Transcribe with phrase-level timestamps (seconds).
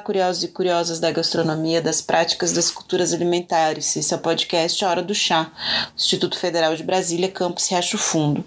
[0.00, 3.96] curiosos e curiosas da gastronomia, das práticas das culturas alimentares.
[3.96, 5.50] Esse é o podcast Hora do Chá,
[5.96, 8.44] Instituto Federal de Brasília, Campus Riacho Fundo.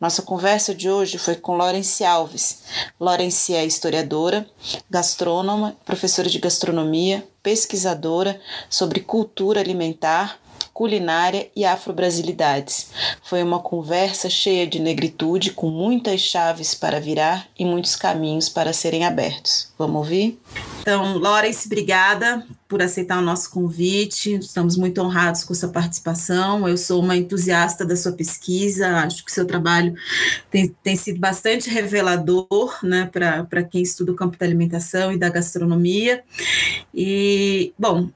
[0.00, 2.62] Nossa conversa de hoje foi com Lorence Alves.
[2.98, 4.46] Lorence é historiadora,
[4.90, 10.38] gastrônoma, professora de gastronomia, pesquisadora sobre cultura alimentar
[10.74, 12.88] culinária e afro-brasilidades.
[13.22, 18.72] Foi uma conversa cheia de negritude, com muitas chaves para virar e muitos caminhos para
[18.72, 19.72] serem abertos.
[19.78, 20.38] Vamos ouvir?
[20.80, 24.34] Então, Lawrence, obrigada por aceitar o nosso convite.
[24.34, 26.68] Estamos muito honrados com sua participação.
[26.68, 29.94] Eu sou uma entusiasta da sua pesquisa, acho que seu trabalho
[30.50, 35.28] tem, tem sido bastante revelador né, para quem estuda o campo da alimentação e da
[35.28, 36.24] gastronomia.
[36.92, 38.10] E, bom,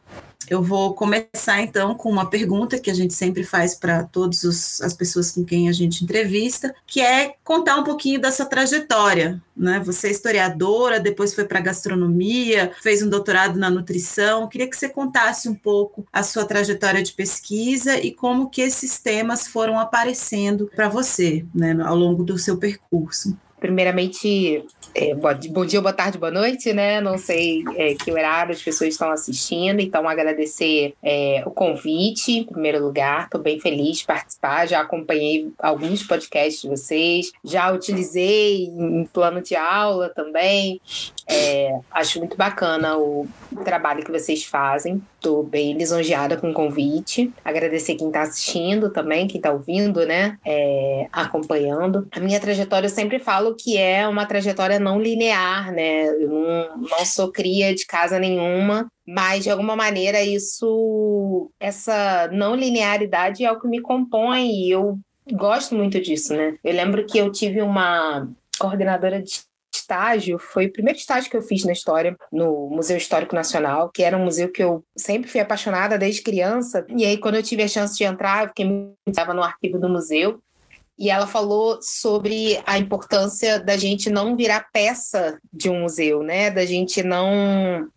[0.50, 4.92] eu vou começar então com uma pergunta que a gente sempre faz para todas as
[4.92, 9.40] pessoas com quem a gente entrevista, que é contar um pouquinho dessa trajetória.
[9.56, 9.80] Né?
[9.84, 14.42] Você é historiadora, depois foi para gastronomia, fez um doutorado na nutrição.
[14.42, 18.62] Eu queria que você contasse um pouco a sua trajetória de pesquisa e como que
[18.62, 23.36] esses temas foram aparecendo para você né, ao longo do seu percurso.
[23.60, 27.00] Primeiramente, é, bom dia, boa tarde, boa noite, né?
[27.00, 32.44] Não sei é, que horário as pessoas estão assistindo, então agradecer é, o convite, em
[32.44, 33.24] primeiro lugar.
[33.24, 39.40] Estou bem feliz de participar, já acompanhei alguns podcasts de vocês, já utilizei em plano
[39.40, 40.80] de aula também.
[41.30, 43.28] É, acho muito bacana o
[43.62, 45.02] trabalho que vocês fazem.
[45.16, 47.30] Estou bem lisonjeada com o convite.
[47.44, 50.38] Agradecer quem está assistindo também, quem está ouvindo, né?
[50.44, 52.08] É, acompanhando.
[52.12, 56.08] A minha trajetória, eu sempre falo que é uma trajetória não linear, né?
[56.08, 62.54] Eu não, não sou cria de casa nenhuma, mas de alguma maneira isso, essa não
[62.54, 64.98] linearidade é o que me compõe e eu
[65.32, 66.56] gosto muito disso, né?
[66.64, 69.47] Eu lembro que eu tive uma coordenadora de
[69.88, 74.02] estágio foi o primeiro estágio que eu fiz na história no Museu Histórico Nacional, que
[74.02, 76.84] era um museu que eu sempre fui apaixonada desde criança.
[76.88, 78.68] E aí, quando eu tive a chance de entrar, eu fiquei
[79.06, 80.40] estava no arquivo do museu.
[80.98, 86.50] E ela falou sobre a importância da gente não virar peça de um museu, né?
[86.50, 87.88] Da gente não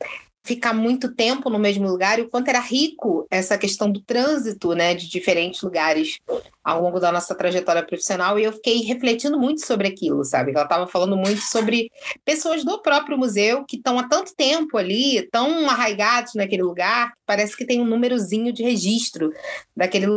[0.43, 4.73] ficar muito tempo no mesmo lugar e o quanto era rico essa questão do trânsito,
[4.73, 6.17] né, de diferentes lugares
[6.63, 10.51] ao longo da nossa trajetória profissional e eu fiquei refletindo muito sobre aquilo, sabe?
[10.51, 11.91] Ela estava falando muito sobre
[12.25, 17.55] pessoas do próprio museu que estão há tanto tempo ali, tão arraigados naquele lugar, parece
[17.55, 19.31] que tem um númerozinho de registro
[19.75, 20.07] daquele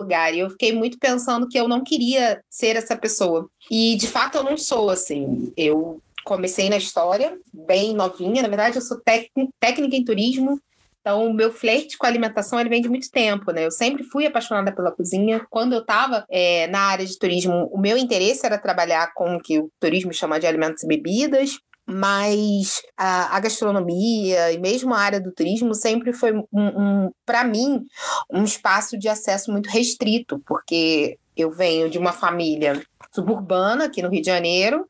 [0.00, 0.34] lugar.
[0.34, 3.48] E eu fiquei muito pensando que eu não queria ser essa pessoa.
[3.70, 5.52] E de fato eu não sou assim.
[5.56, 8.42] Eu comecei na história, bem novinha.
[8.42, 10.60] Na verdade, eu sou técnica em turismo.
[11.00, 13.64] Então, o meu flerte com a alimentação ele vem de muito tempo, né?
[13.64, 15.46] Eu sempre fui apaixonada pela cozinha.
[15.48, 19.40] Quando eu estava é, na área de turismo, o meu interesse era trabalhar com o
[19.40, 21.58] que o turismo chama de alimentos e bebidas
[21.92, 27.42] mas a, a, gastronomia e mesmo a área do turismo sempre foi um, um para
[27.42, 27.84] mim
[28.32, 32.80] um espaço de acesso muito restrito porque eu venho de uma família
[33.12, 34.86] suburbana aqui no Rio de Janeiro.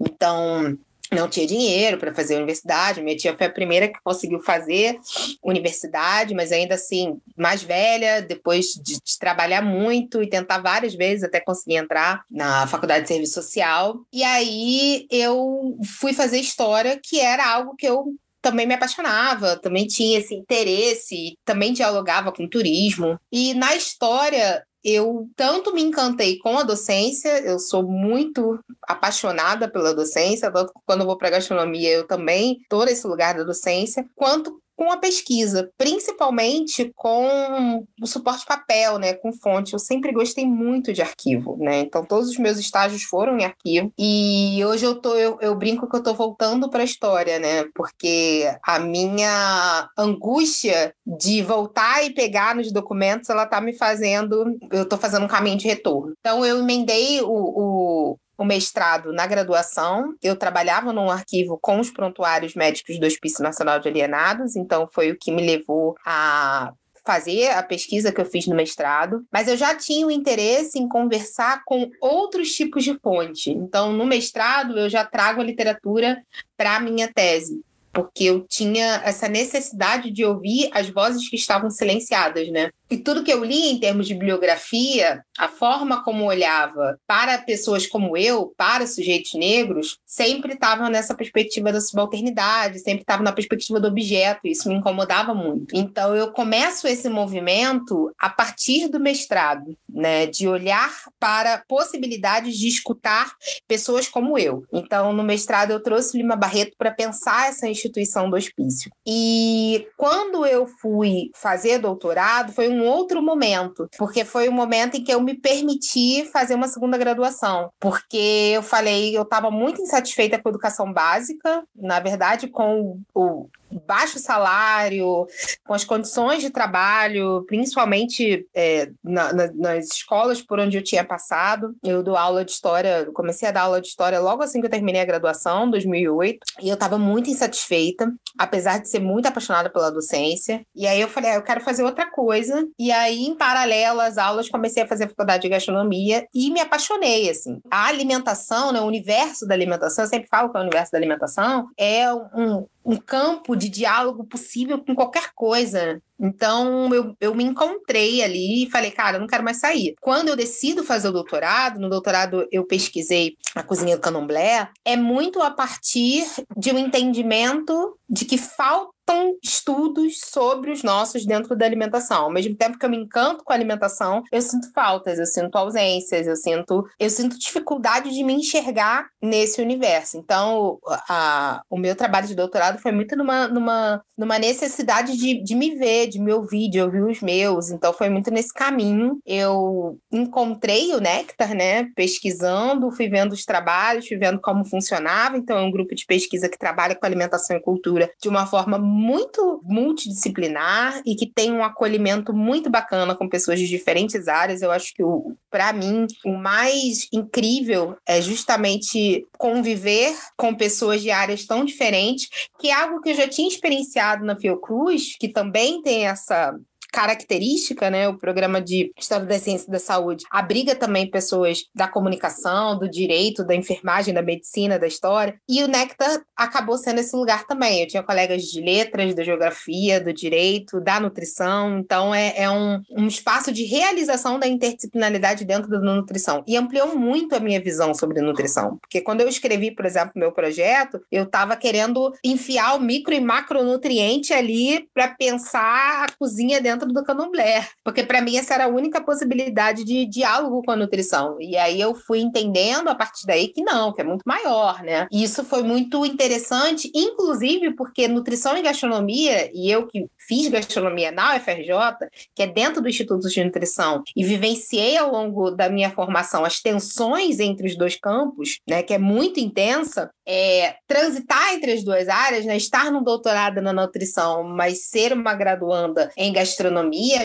[0.00, 0.78] Então,
[1.10, 3.00] não tinha dinheiro para fazer universidade.
[3.00, 4.98] Minha tia foi a primeira que conseguiu fazer
[5.42, 11.24] universidade, mas ainda assim, mais velha, depois de, de, trabalhar muito e tentar várias vezes
[11.24, 14.00] até conseguir entrar na faculdade de serviço social.
[14.12, 19.86] E aí eu fui fazer história, que era algo que eu também me apaixonava, também
[19.86, 23.18] tinha esse interesse, também dialogava com turismo.
[23.32, 29.94] E na história, eu tanto me encantei com a docência, eu sou muito apaixonada pela
[29.94, 34.60] docência, tanto quando eu vou para gastronomia eu também estou nesse lugar da docência, quanto
[34.78, 39.72] com a pesquisa, principalmente com o suporte papel, né, com fonte.
[39.72, 41.80] Eu sempre gostei muito de arquivo, né?
[41.80, 45.90] Então todos os meus estágios foram em arquivo e hoje eu tô eu, eu brinco
[45.90, 47.64] que eu tô voltando para a história, né?
[47.74, 54.88] Porque a minha angústia de voltar e pegar nos documentos, ela tá me fazendo, eu
[54.88, 56.12] tô fazendo um caminho de retorno.
[56.20, 60.14] Então eu emendei o, o o mestrado na graduação.
[60.22, 65.10] Eu trabalhava num arquivo com os prontuários médicos do Hospício Nacional de Alienados, então foi
[65.10, 66.72] o que me levou a
[67.04, 70.86] fazer a pesquisa que eu fiz no mestrado, mas eu já tinha o interesse em
[70.86, 73.50] conversar com outros tipos de fonte.
[73.50, 76.22] Então, no mestrado, eu já trago a literatura
[76.56, 77.62] para a minha tese
[77.92, 82.70] porque eu tinha essa necessidade de ouvir as vozes que estavam silenciadas, né?
[82.90, 87.86] E tudo que eu li em termos de bibliografia, a forma como olhava para pessoas
[87.86, 93.78] como eu, para sujeitos negros, sempre estava nessa perspectiva da subalternidade, sempre estava na perspectiva
[93.78, 95.76] do objeto, isso me incomodava muito.
[95.76, 100.90] Então eu começo esse movimento a partir do mestrado, né, de olhar
[101.20, 103.32] para possibilidades de escutar
[103.66, 104.64] pessoas como eu.
[104.72, 108.90] Então no mestrado eu trouxe Lima Barreto para pensar essa instituição do hospício.
[109.06, 114.96] E quando eu fui fazer doutorado, foi um outro momento, porque foi o um momento
[114.96, 119.80] em que eu me permiti fazer uma segunda graduação, porque eu falei, eu estava muito
[119.80, 123.48] insatisfeita com a educação básica, na verdade, com o,
[123.86, 125.26] baixo salário,
[125.66, 131.04] com as condições de trabalho, principalmente é, na, na, nas escolas por onde eu tinha
[131.04, 131.74] passado.
[131.82, 134.70] Eu dou aula de história, comecei a dar aula de história logo assim que eu
[134.70, 139.90] terminei a graduação, 2008, e eu estava muito insatisfeita, apesar de ser muito apaixonada pela
[139.90, 140.62] docência.
[140.74, 142.66] E aí eu falei, ah, eu quero fazer outra coisa.
[142.78, 146.60] E aí, em paralelo às aulas, comecei a fazer a faculdade de gastronomia e me
[146.60, 147.60] apaixonei, assim.
[147.70, 150.98] A alimentação, né, o universo da alimentação, eu sempre falo que é o universo da
[150.98, 156.00] alimentação, é um, um campo de diálogo possível com qualquer coisa.
[156.18, 159.94] Então, eu, eu me encontrei ali e falei, cara, eu não quero mais sair.
[160.00, 164.96] Quando eu decido fazer o doutorado, no doutorado eu pesquisei a cozinha do candomblé, é
[164.96, 166.26] muito a partir
[166.56, 168.97] de um entendimento de que falta
[169.42, 172.24] estudos sobre os nossos dentro da alimentação.
[172.24, 175.56] Ao mesmo tempo que eu me encanto com a alimentação, eu sinto faltas, eu sinto
[175.56, 180.16] ausências, eu sinto, eu sinto dificuldade de me enxergar nesse universo.
[180.16, 180.78] Então,
[181.08, 185.74] a, o meu trabalho de doutorado foi muito numa, numa, numa necessidade de, de me
[185.76, 187.70] ver, de me ouvir, de ouvir os meus.
[187.70, 189.18] Então, foi muito nesse caminho.
[189.26, 195.36] Eu encontrei o Nectar, né, pesquisando, fui vendo os trabalhos, fui vendo como funcionava.
[195.36, 198.78] Então, é um grupo de pesquisa que trabalha com alimentação e cultura de uma forma
[198.98, 204.60] muito multidisciplinar e que tem um acolhimento muito bacana com pessoas de diferentes áreas.
[204.60, 205.02] Eu acho que,
[205.48, 212.28] para mim, o mais incrível é justamente conviver com pessoas de áreas tão diferentes,
[212.58, 216.58] que é algo que eu já tinha experienciado na Fiocruz, que também tem essa
[216.92, 218.08] característica, né?
[218.08, 223.44] O programa de História da Ciência da Saúde abriga também pessoas da comunicação, do direito,
[223.44, 225.38] da enfermagem, da medicina, da história.
[225.48, 227.82] E o Nectar acabou sendo esse lugar também.
[227.82, 231.78] Eu tinha colegas de letras, da geografia, do direito, da nutrição.
[231.78, 236.42] Então, é, é um, um espaço de realização da interdisciplinaridade dentro da nutrição.
[236.46, 238.78] E ampliou muito a minha visão sobre nutrição.
[238.78, 243.20] Porque quando eu escrevi, por exemplo, meu projeto, eu estava querendo enfiar o micro e
[243.20, 248.64] macronutriente ali para pensar a cozinha dentro dentro do candomblé, porque para mim essa era
[248.64, 251.36] a única possibilidade de diálogo com a nutrição.
[251.40, 255.06] E aí eu fui entendendo a partir daí que não, que é muito maior, né?
[255.10, 261.10] E isso foi muito interessante, inclusive porque nutrição e gastronomia, e eu que fiz gastronomia
[261.10, 265.90] na UFRJ, que é dentro do Instituto de Nutrição, e vivenciei ao longo da minha
[265.90, 271.72] formação as tensões entre os dois campos, né, que é muito intensa, é, transitar entre
[271.72, 276.67] as duas áreas, né, estar no doutorado na nutrição, mas ser uma graduanda em gastronomia,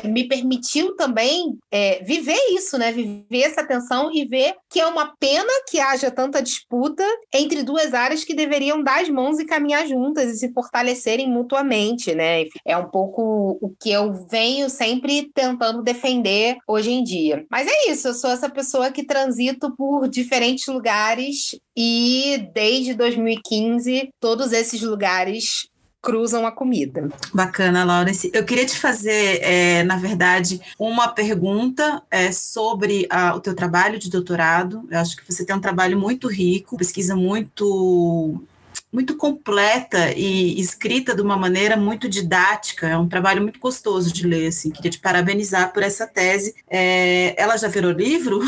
[0.03, 5.13] me permitiu também é, viver isso, né, viver essa tensão e ver que é uma
[5.19, 7.03] pena que haja tanta disputa
[7.33, 12.13] entre duas áreas que deveriam dar as mãos e caminhar juntas e se fortalecerem mutuamente,
[12.15, 12.45] né?
[12.65, 17.45] É um pouco o que eu venho sempre tentando defender hoje em dia.
[17.49, 24.09] Mas é isso, eu sou essa pessoa que transito por diferentes lugares e desde 2015
[24.19, 25.67] todos esses lugares
[26.03, 27.07] cruzam a comida.
[27.33, 28.29] Bacana, Laurence.
[28.33, 33.97] Eu queria te fazer, é, na verdade, uma pergunta é, sobre a, o teu trabalho
[33.97, 34.85] de doutorado.
[34.91, 38.43] Eu acho que você tem um trabalho muito rico, pesquisa muito
[38.91, 42.87] muito completa e escrita de uma maneira muito didática.
[42.87, 44.49] É um trabalho muito gostoso de ler.
[44.49, 44.69] Assim.
[44.69, 46.53] Queria te parabenizar por essa tese.
[46.69, 48.39] É, ela já virou livro?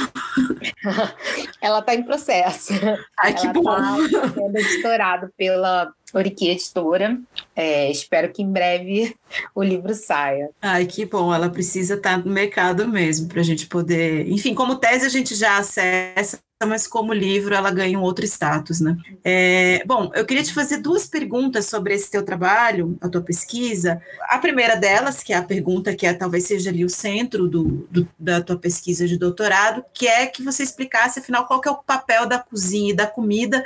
[1.59, 2.73] ela está em processo.
[3.19, 4.01] Ai, que ela bom!
[4.03, 7.19] Está sendo editorado pela Oriqui Editora.
[7.55, 9.15] É, espero que em breve
[9.53, 10.49] o livro saia.
[10.61, 11.33] Ai, que bom.
[11.33, 14.27] Ela precisa estar no mercado mesmo para a gente poder.
[14.29, 18.79] Enfim, como tese a gente já acessa mas como livro ela ganha um outro status,
[18.79, 18.95] né?
[19.23, 24.01] É, bom, eu queria te fazer duas perguntas sobre esse teu trabalho, a tua pesquisa.
[24.21, 27.85] A primeira delas, que é a pergunta que é, talvez seja ali o centro do,
[27.91, 31.71] do, da tua pesquisa de doutorado, que é que você explicasse, afinal, qual que é
[31.71, 33.63] o papel da cozinha e da comida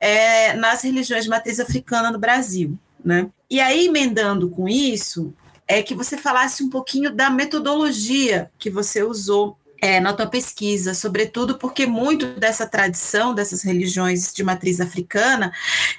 [0.00, 3.28] é, nas religiões de matriz africana no Brasil, né?
[3.50, 5.32] E aí, emendando com isso,
[5.66, 10.94] é que você falasse um pouquinho da metodologia que você usou é, na tua pesquisa,
[10.94, 15.52] sobretudo porque muito dessa tradição dessas religiões de matriz africana,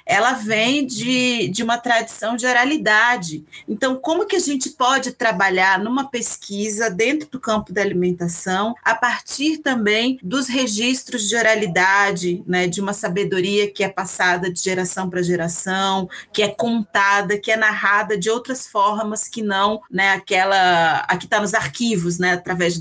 [0.04, 3.44] ela vem de, de uma tradição de oralidade.
[3.68, 8.94] Então, como que a gente pode trabalhar numa pesquisa dentro do campo da alimentação a
[8.94, 15.08] partir também dos registros de oralidade, né, de uma sabedoria que é passada de geração
[15.08, 21.04] para geração, que é contada, que é narrada de outras formas que não, né, aquela
[21.08, 22.80] a que está nos arquivos, né, através de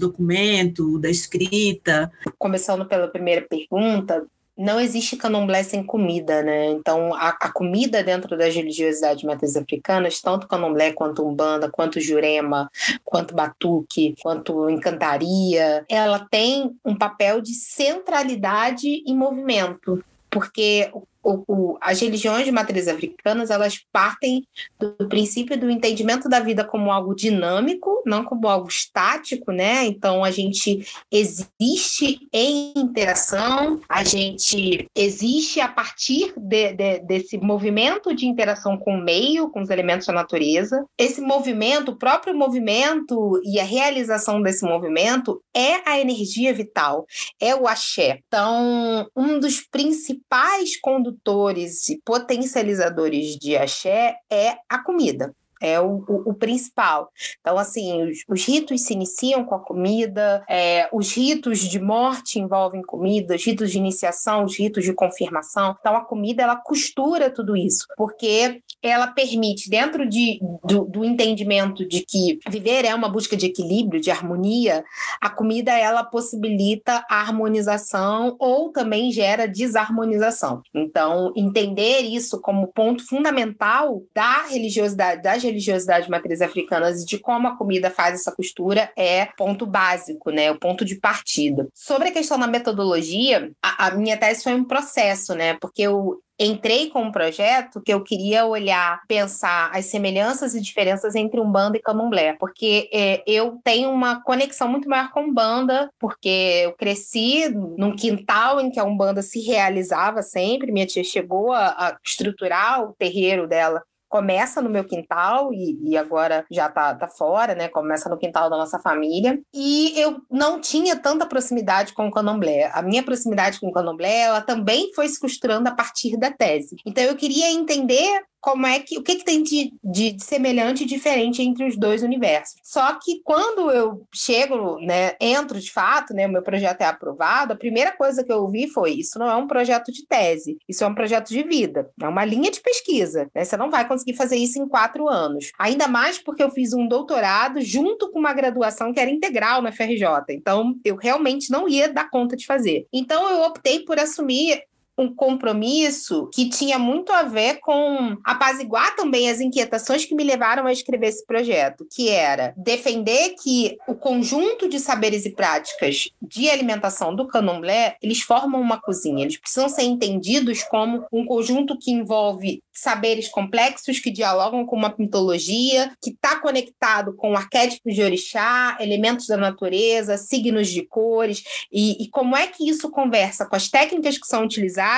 [0.98, 2.12] da escrita.
[2.38, 4.26] Começando pela primeira pergunta,
[4.58, 6.72] não existe candomblé sem comida, né?
[6.72, 12.70] Então, a, a, comida dentro das religiosidades matriz africanas, tanto candomblé quanto umbanda, quanto jurema,
[13.06, 20.92] quanto batuque, quanto encantaria, ela tem um papel de centralidade e movimento porque
[21.24, 24.44] o, o, as religiões de matriz africanas elas partem
[24.80, 29.86] do princípio do entendimento da vida como algo dinâmico, não como algo estático, né?
[29.86, 38.14] Então a gente existe em interação, a gente existe a partir de, de, desse movimento
[38.16, 40.86] de interação com o meio, com os elementos da natureza.
[40.98, 47.06] Esse movimento, o próprio movimento e a realização desse movimento é a energia vital,
[47.40, 48.20] é o axé.
[48.28, 56.06] Então, um dos principais condutores condutores e potencializadores de axé é a comida é o,
[56.08, 57.12] o, o, principal.
[57.42, 62.40] Então, assim, os, os, ritos se iniciam com a comida, é, os ritos de morte
[62.40, 65.76] envolvem comida, os ritos de iniciação, os ritos de confirmação.
[65.78, 71.88] Então, a comida, ela costura tudo isso, porque ela permite, dentro de, do, do entendimento
[71.88, 74.84] de que viver é uma busca de equilíbrio, de harmonia,
[75.22, 80.62] a comida, ela possibilita a harmonização ou também gera desarmonização.
[80.74, 87.48] Então, entender isso como ponto fundamental da religiosidade, das religiosidades matriz africanas e de como
[87.48, 90.52] a comida faz essa costura é ponto básico, né?
[90.52, 91.68] O ponto de partida.
[91.74, 95.56] Sobre a questão da metodologia, a, a minha tese foi um processo, né?
[95.60, 101.16] Porque eu entrei com um projeto que eu queria olhar, pensar as semelhanças e diferenças
[101.16, 106.62] entre Umbanda e Candomblé, porque é, eu tenho uma conexão muito maior com Umbanda, porque
[106.64, 111.68] eu cresci num quintal em que a Umbanda se realizava sempre, minha tia chegou a,
[111.68, 117.08] a estruturar o terreiro dela começa no meu quintal e, e agora já tá, tá
[117.08, 117.70] fora, né?
[117.70, 119.40] Começa no quintal da nossa família.
[119.54, 122.72] E eu não tinha tanta proximidade com o candomblé.
[122.74, 126.76] A minha proximidade com o candomblé, ela também foi se costurando a partir da tese.
[126.86, 130.84] Então eu queria entender como é que o que, que tem de, de, de, semelhante
[130.84, 132.60] e diferente entre os dois universos.
[132.64, 137.54] Só que quando eu chego, né, entro de fato, né, o meu projeto é aprovado,
[137.54, 140.84] a primeira coisa que eu ouvi foi: isso não é um projeto de tese, isso
[140.84, 143.30] é um projeto de vida, é uma linha de pesquisa.
[143.34, 143.44] Né?
[143.44, 145.52] Você não vai conseguir fazer isso em quatro anos.
[145.58, 149.72] Ainda mais porque eu fiz um doutorado junto com uma graduação que era integral na
[149.72, 150.06] FRJ.
[150.30, 152.86] Então, eu realmente não ia dar conta de fazer.
[152.94, 154.62] Então, eu optei por assumir
[155.00, 160.68] um compromisso que tinha muito a ver com apaziguar também as inquietações que me levaram
[160.68, 166.50] a escrever esse projeto, que era defender que o conjunto de saberes e práticas de
[166.50, 171.92] alimentação do candomblé, eles formam uma cozinha, eles precisam ser entendidos como um conjunto que
[171.92, 178.78] envolve saberes complexos que dialogam com uma mitologia, que está conectado com arquétipos de orixá,
[178.80, 183.70] elementos da natureza, signos de cores, e, e como é que isso conversa com as
[183.70, 184.89] técnicas que são utilizadas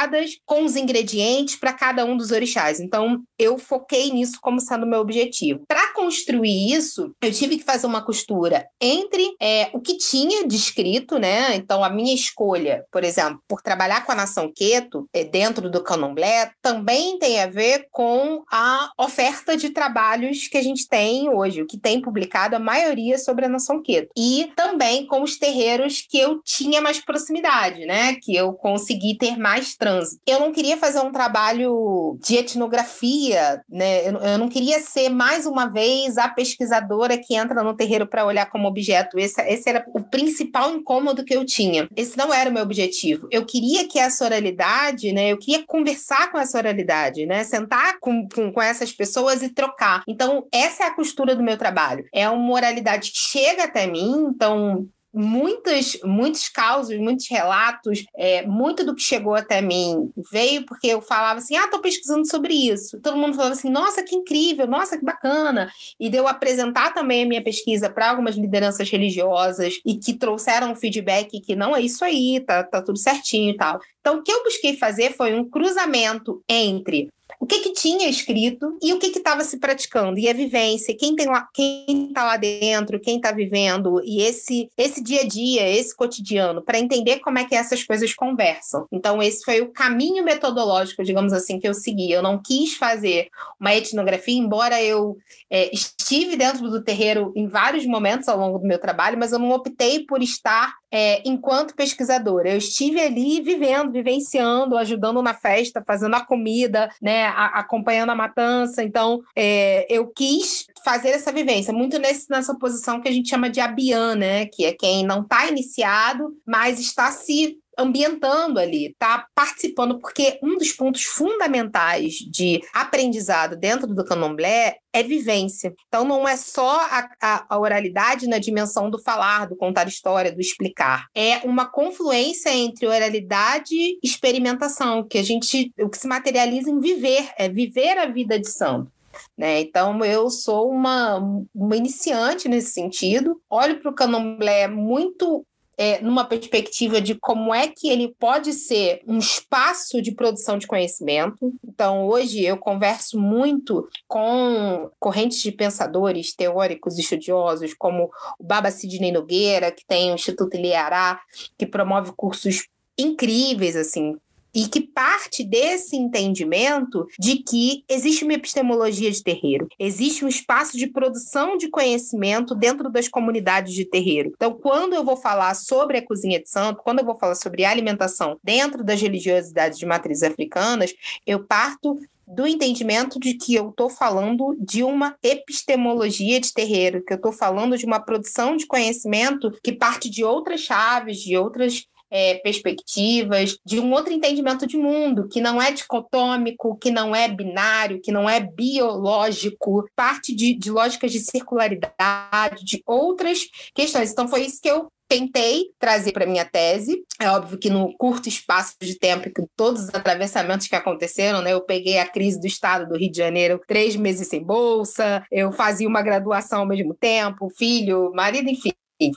[0.46, 2.80] com os ingredientes para cada um dos orixás.
[2.80, 5.64] Então, eu foquei nisso como sendo meu objetivo.
[5.68, 11.18] Para construir isso, eu tive que fazer uma costura entre é, o que tinha descrito,
[11.18, 11.56] né?
[11.56, 15.84] Então, a minha escolha, por exemplo, por trabalhar com a nação Queto é, dentro do
[15.84, 21.62] candomblé, também tem a ver com a oferta de trabalhos que a gente tem hoje,
[21.62, 24.10] o que tem publicado a maioria sobre a nação Queto.
[24.18, 28.16] E também com os terreiros que eu tinha mais proximidade, né?
[28.22, 30.22] Que eu consegui ter mais trânsito.
[30.28, 34.08] Eu não queria fazer um trabalho de etnografia, né?
[34.08, 38.24] Eu, eu não queria ser mais uma vez a pesquisadora que entra no terreiro para
[38.24, 39.18] olhar como objeto.
[39.18, 41.88] Esse, esse era o principal incômodo que eu tinha.
[41.96, 43.28] Esse não era o meu objetivo.
[43.32, 45.32] Eu queria que essa oralidade, né?
[45.32, 47.44] Eu queria conversar com essa oralidade, né?
[47.44, 50.04] Sentar com, com, com essas pessoas e trocar.
[50.08, 52.06] Então, essa é a costura do meu trabalho.
[52.14, 58.86] É uma oralidade que chega até mim, então muitas, muitos causos, muitos relatos, é, muito
[58.86, 63.00] do que chegou até mim veio porque eu falava assim, ah, estou pesquisando sobre isso.
[63.02, 65.72] Todo mundo falava assim, nossa, que incrível, nossa, que bacana.
[66.00, 71.40] E deu apresentar também a minha pesquisa para algumas lideranças religiosas e que trouxeram feedback
[71.42, 73.80] que não é isso aí, tá, tá tudo certinho e tal.
[74.00, 77.10] Então, o que eu busquei fazer foi um cruzamento entre
[77.42, 81.16] o que que tinha escrito e o que estava se praticando e a vivência, quem
[81.26, 85.96] lá, quem está lá dentro, quem está vivendo e esse esse dia a dia, esse
[85.96, 88.86] cotidiano, para entender como é que essas coisas conversam.
[88.92, 92.12] Então esse foi o caminho metodológico, digamos assim, que eu segui.
[92.12, 93.30] Eu não quis fazer
[93.60, 95.18] uma etnografia, embora eu
[95.50, 99.40] é, estive dentro do terreiro em vários momentos ao longo do meu trabalho, mas eu
[99.40, 102.50] não optei por estar é, enquanto pesquisadora.
[102.50, 108.16] Eu estive ali vivendo, vivenciando, ajudando na festa, fazendo a comida, né, a, acompanhando a
[108.16, 108.84] matança.
[108.84, 113.50] Então, é, eu quis fazer essa vivência, muito nesse, nessa posição que a gente chama
[113.50, 119.28] de abian, né, que é quem não está iniciado, mas está se ambientando ali, tá
[119.34, 125.74] participando, porque um dos pontos fundamentais de aprendizado dentro do candomblé é vivência.
[125.88, 130.32] Então, não é só a, a, a, oralidade na dimensão do falar, do contar história,
[130.32, 131.08] do explicar.
[131.16, 136.80] É uma confluência entre oralidade e experimentação, que a gente, o que se materializa em
[136.80, 138.92] viver, é viver a vida de santo.
[139.38, 139.62] Né?
[139.62, 141.18] Então, eu sou uma,
[141.54, 143.42] uma iniciante nesse sentido.
[143.50, 145.46] Olho para o candomblé muito
[145.82, 150.68] é, numa perspectiva de como é que ele pode ser um espaço de produção de
[150.68, 151.52] conhecimento.
[151.68, 159.12] Então, hoje eu converso muito com correntes de pensadores, teóricos, estudiosos, como o Baba Sidney
[159.12, 161.20] Nogueira, que tem o Instituto Ilhará,
[161.58, 164.18] que promove cursos incríveis, assim,
[164.54, 170.78] e que parte desse entendimento de que existe uma epistemologia de terreiro, existe um espaço
[170.78, 174.32] de produção de conhecimento dentro das comunidades de terreiro.
[174.36, 177.66] Então, quando eu vou falar sobre a cozinha de santo, quando eu vou falar sobre
[177.66, 180.94] alimentação dentro das religiosidades de matrizes africanas,
[181.26, 187.12] eu parto do entendimento de que eu estou falando de uma epistemologia de terreiro, que
[187.12, 191.86] eu estou falando de uma produção de conhecimento que parte de outras chaves, de outras
[192.12, 197.28] é, perspectivas, de um outro entendimento de mundo, que não é dicotômico, que não é
[197.28, 203.40] binário, que não é biológico, parte de, de lógicas de circularidade, de outras
[203.74, 204.12] questões.
[204.12, 207.04] Então, foi isso que eu tentei trazer para minha tese.
[207.20, 211.52] É óbvio que no curto espaço de tempo que todos os atravessamentos que aconteceram, né?
[211.52, 215.52] Eu peguei a crise do estado do Rio de Janeiro, três meses sem bolsa, eu
[215.52, 218.72] fazia uma graduação ao mesmo tempo, filho, marido, enfim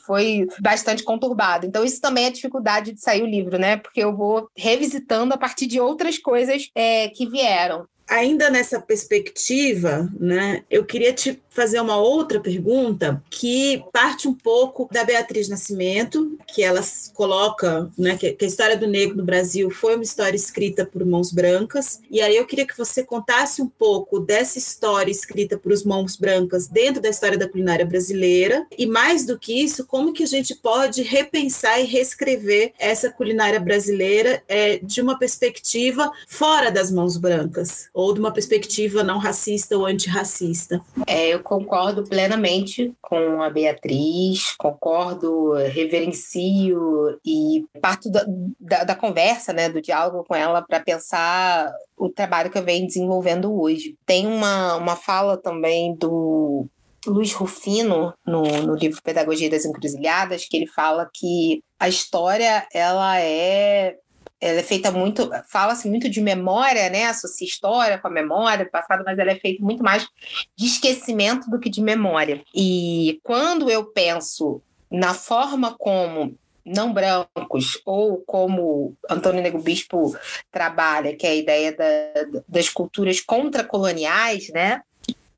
[0.07, 1.67] foi bastante conturbado.
[1.67, 3.77] Então, isso também é dificuldade de sair o livro, né?
[3.77, 7.87] Porque eu vou revisitando a partir de outras coisas é, que vieram.
[8.07, 14.89] Ainda nessa perspectiva, né, eu queria te fazer uma outra pergunta que parte um pouco
[14.93, 16.81] da Beatriz Nascimento, que ela
[17.15, 21.33] coloca né, que, a história do negro no Brasil foi uma história escrita por mãos
[21.33, 22.01] brancas.
[22.11, 26.17] E aí eu queria que você contasse um pouco dessa história escrita por os mãos
[26.17, 28.67] brancas dentro da história da culinária brasileira.
[28.77, 33.61] E mais do que isso, como que a gente pode repensar e reescrever essa culinária
[33.61, 39.77] brasileira é, de uma perspectiva fora das mãos brancas, ou de uma perspectiva não racista
[39.77, 40.81] ou antirracista.
[41.07, 48.25] É, eu concordo plenamente com a Beatriz, concordo, reverencio e parto da,
[48.59, 52.87] da, da conversa, né, do diálogo com ela para pensar o trabalho que eu venho
[52.87, 53.97] desenvolvendo hoje.
[54.05, 56.67] Tem uma, uma fala também do
[57.07, 63.21] Luiz Rufino, no, no livro Pedagogia das Encruzilhadas, que ele fala que a história ela
[63.21, 63.97] é
[64.45, 67.07] ela é feita muito, fala-se muito de memória, né?
[67.07, 70.07] Associa história com a memória do passado, mas ela é feita muito mais
[70.55, 72.43] de esquecimento do que de memória.
[72.55, 80.15] E quando eu penso na forma como não brancos, ou como Antônio Nego Bispo
[80.53, 84.83] trabalha, que é a ideia da, das culturas contracoloniais, né?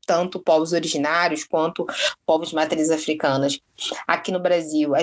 [0.07, 1.85] tanto povos originários quanto
[2.25, 3.59] povos de matrizes africanas
[4.07, 4.95] aqui no Brasil.
[4.95, 5.01] A,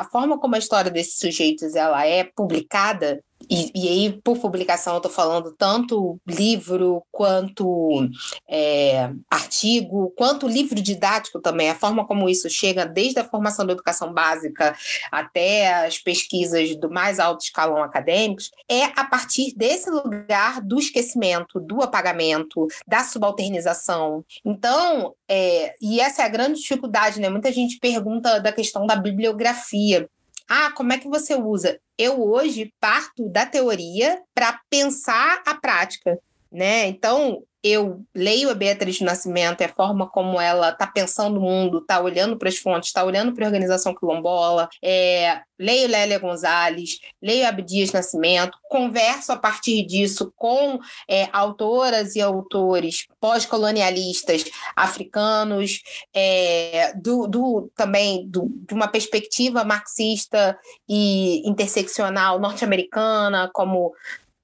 [0.00, 4.94] a forma como a história desses sujeitos ela é publicada e, e, aí, por publicação,
[4.94, 8.08] eu estou falando tanto livro quanto
[8.48, 13.72] é, artigo, quanto livro didático também, a forma como isso chega desde a formação da
[13.72, 14.74] educação básica
[15.12, 21.60] até as pesquisas do mais alto escalão acadêmicos, é a partir desse lugar do esquecimento,
[21.60, 24.24] do apagamento, da subalternização.
[24.44, 27.28] Então, é, e essa é a grande dificuldade, né?
[27.28, 30.08] Muita gente pergunta da questão da bibliografia.
[30.48, 31.80] Ah, como é que você usa?
[31.98, 36.18] Eu hoje parto da teoria para pensar a prática,
[36.50, 36.86] né?
[36.86, 41.42] Então, eu leio a Beatriz do Nascimento, é a forma como ela está pensando o
[41.42, 46.20] mundo, está olhando para as fontes, está olhando para a organização quilombola, é, leio Lélia
[46.20, 50.78] Gonzalez, leio Abdias Nascimento, converso a partir disso com
[51.10, 54.44] é, autoras e autores pós-colonialistas
[54.76, 55.80] africanos,
[56.14, 60.56] é, do, do, também do, de uma perspectiva marxista
[60.88, 63.92] e interseccional norte-americana, como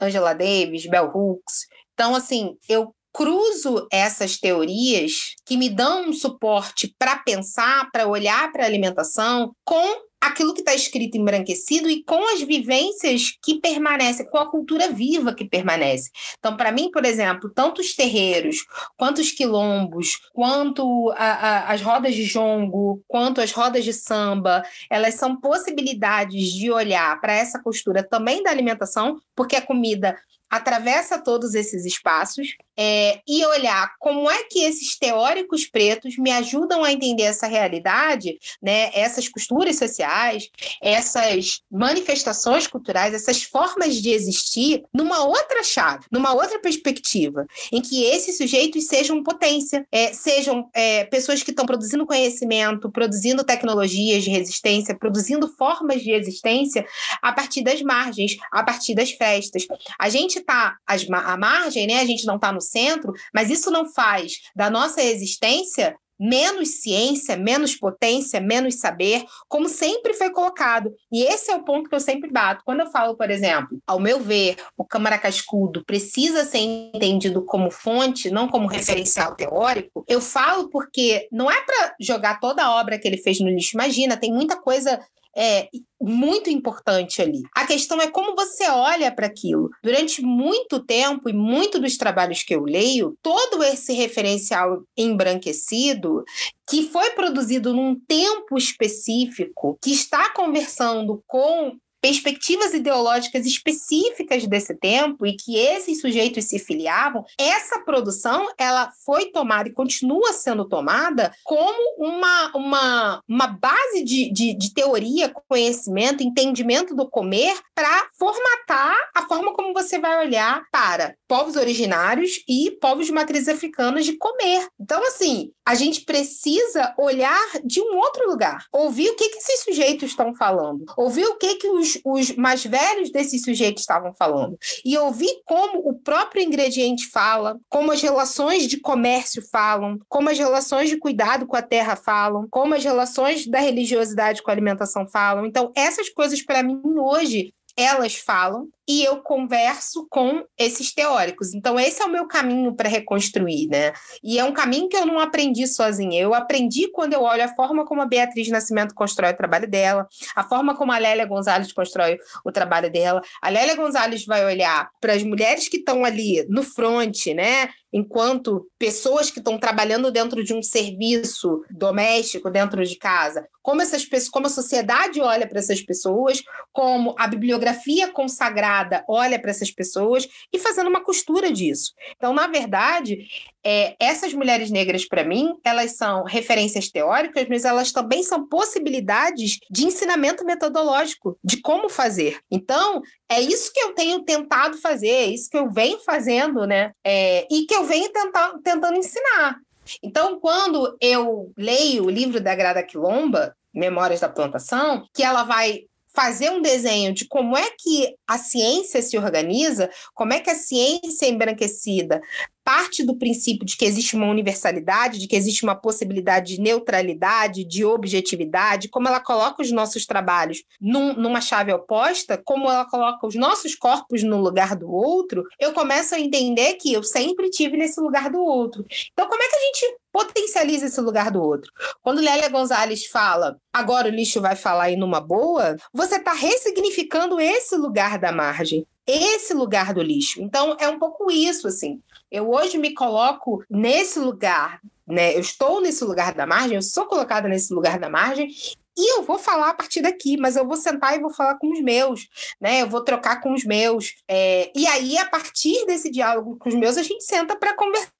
[0.01, 6.94] Angela Davis, Bell Hooks, Então, assim, eu cruzo essas teorias que me dão um suporte
[6.98, 12.33] para pensar, para olhar para a alimentação, com aquilo que está escrito embranquecido e com
[12.33, 16.11] as vivências que permanecem, com a cultura viva que permanece.
[16.38, 18.64] Então, para mim, por exemplo, tanto os terreiros,
[18.96, 24.62] quanto os quilombos, quanto a, a, as rodas de jongo, quanto as rodas de samba,
[24.88, 30.16] elas são possibilidades de olhar para essa costura também da alimentação, porque a comida
[30.48, 36.83] atravessa todos esses espaços é, e olhar como é que esses teóricos pretos me ajudam
[36.85, 40.49] a entender essa realidade, né, essas costuras sociais,
[40.81, 48.05] essas manifestações culturais, essas formas de existir numa outra chave, numa outra perspectiva, em que
[48.05, 54.31] esses sujeitos sejam potência, é, sejam é, pessoas que estão produzindo conhecimento, produzindo tecnologias de
[54.31, 56.87] resistência, produzindo formas de existência
[57.21, 59.67] a partir das margens, a partir das festas.
[59.99, 62.01] A gente está à margem, né?
[62.01, 67.37] A gente não está no centro, mas isso não faz da nossa existência menos ciência,
[67.37, 70.94] menos potência, menos saber, como sempre foi colocado.
[71.11, 72.62] E esse é o ponto que eu sempre bato.
[72.64, 77.72] Quando eu falo, por exemplo, ao meu ver, o Câmara Cascudo precisa ser entendido como
[77.72, 82.98] fonte, não como referencial teórico, eu falo porque não é para jogar toda a obra
[82.98, 83.75] que ele fez no lixo.
[83.75, 85.01] Imagina, tem muita coisa
[85.37, 85.68] é,
[86.01, 87.42] muito importante ali.
[87.55, 89.71] A questão é como você olha para aquilo.
[89.83, 96.25] Durante muito tempo e muito dos trabalhos que eu leio, todo esse referencial embranquecido
[96.68, 105.25] que foi produzido num tempo específico, que está conversando com perspectivas ideológicas específicas desse tempo
[105.25, 111.33] e que esses sujeitos se filiavam, essa produção ela foi tomada e continua sendo tomada
[111.45, 118.97] como uma, uma, uma base de, de, de teoria, conhecimento, entendimento do comer para formatar
[119.15, 124.17] a forma como você vai olhar para povos originários e povos de matriz africanas de
[124.17, 124.67] comer.
[124.81, 129.62] Então, assim, a gente precisa olhar de um outro lugar, ouvir o que, que esses
[129.62, 134.59] sujeitos estão falando, ouvir o que, que os os, mais velhos desses sujeitos estavam falando.
[134.85, 140.39] E ouvir como o próprio ingrediente fala, como as relações de comércio falam, como as
[140.39, 145.07] relações de cuidado com a terra falam, como as relações da religiosidade com a alimentação
[145.07, 145.47] falam.
[145.47, 151.55] Então, essas coisas, para mim, hoje, elas falam e eu converso com esses teóricos.
[151.55, 153.93] Então, esse é o meu caminho para reconstruir, né?
[154.23, 156.21] E é um caminho que eu não aprendi sozinha.
[156.21, 160.07] Eu aprendi quando eu olho a forma como a Beatriz Nascimento constrói o trabalho dela,
[160.35, 163.23] a forma como a Lélia Gonzalez constrói o trabalho dela.
[163.41, 167.69] A Lélia Gonzalez vai olhar para as mulheres que estão ali no front, né?
[167.93, 174.09] Enquanto pessoas que estão trabalhando dentro de um serviço doméstico dentro de casa, como essas
[174.31, 180.29] como a sociedade olha para essas pessoas, como a bibliografia consagrada olha para essas pessoas
[180.53, 181.93] e fazendo uma costura disso.
[182.17, 183.27] Então, na verdade,
[183.64, 189.59] é, essas mulheres negras, para mim, elas são referências teóricas, mas elas também são possibilidades
[189.70, 192.38] de ensinamento metodológico de como fazer.
[192.51, 196.92] Então, é isso que eu tenho tentado fazer, é isso que eu venho fazendo, né?
[197.05, 199.57] É, e que eu venho tentar, tentando ensinar.
[200.03, 205.85] Então, quando eu leio o livro da Grada Quilomba, Memórias da Plantação, que ela vai
[206.14, 210.55] fazer um desenho de como é que a ciência se organiza, como é que a
[210.55, 212.20] ciência embranquecida
[212.64, 217.64] parte do princípio de que existe uma universalidade, de que existe uma possibilidade de neutralidade,
[217.64, 223.27] de objetividade, como ela coloca os nossos trabalhos num, numa chave oposta, como ela coloca
[223.27, 227.77] os nossos corpos no lugar do outro, eu começo a entender que eu sempre tive
[227.77, 228.85] nesse lugar do outro.
[229.12, 231.72] Então, como é que a gente potencializa esse lugar do outro?
[232.03, 237.40] Quando Lélia Gonzalez fala, agora o lixo vai falar aí numa boa, você está ressignificando
[237.40, 240.41] esse lugar da margem esse lugar do lixo.
[240.41, 242.01] Então, é um pouco isso, assim.
[242.31, 245.35] Eu hoje me coloco nesse lugar, né?
[245.35, 248.49] Eu estou nesse lugar da margem, eu sou colocada nesse lugar da margem
[248.97, 251.73] e eu vou falar a partir daqui, mas eu vou sentar e vou falar com
[251.73, 252.29] os meus,
[252.61, 252.83] né?
[252.83, 254.15] Eu vou trocar com os meus.
[254.29, 258.11] É, e aí, a partir desse diálogo com os meus, a gente senta para conversar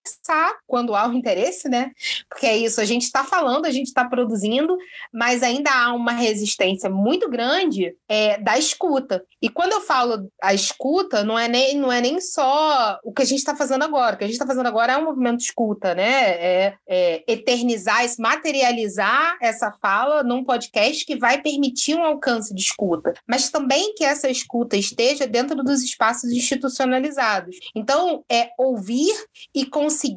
[0.67, 1.91] quando há o interesse, né?
[2.29, 4.77] Porque é isso, a gente está falando, a gente está produzindo,
[5.13, 9.25] mas ainda há uma resistência muito grande é, da escuta.
[9.41, 13.23] E quando eu falo a escuta, não é nem, não é nem só o que
[13.23, 14.15] a gente está fazendo agora.
[14.15, 16.31] O que a gente está fazendo agora é um movimento de escuta, né?
[16.31, 23.13] É, é eternizar, materializar essa fala num podcast que vai permitir um alcance de escuta,
[23.27, 27.57] mas também que essa escuta esteja dentro dos espaços institucionalizados.
[27.75, 29.13] Então, é ouvir
[29.55, 30.12] e, conseguir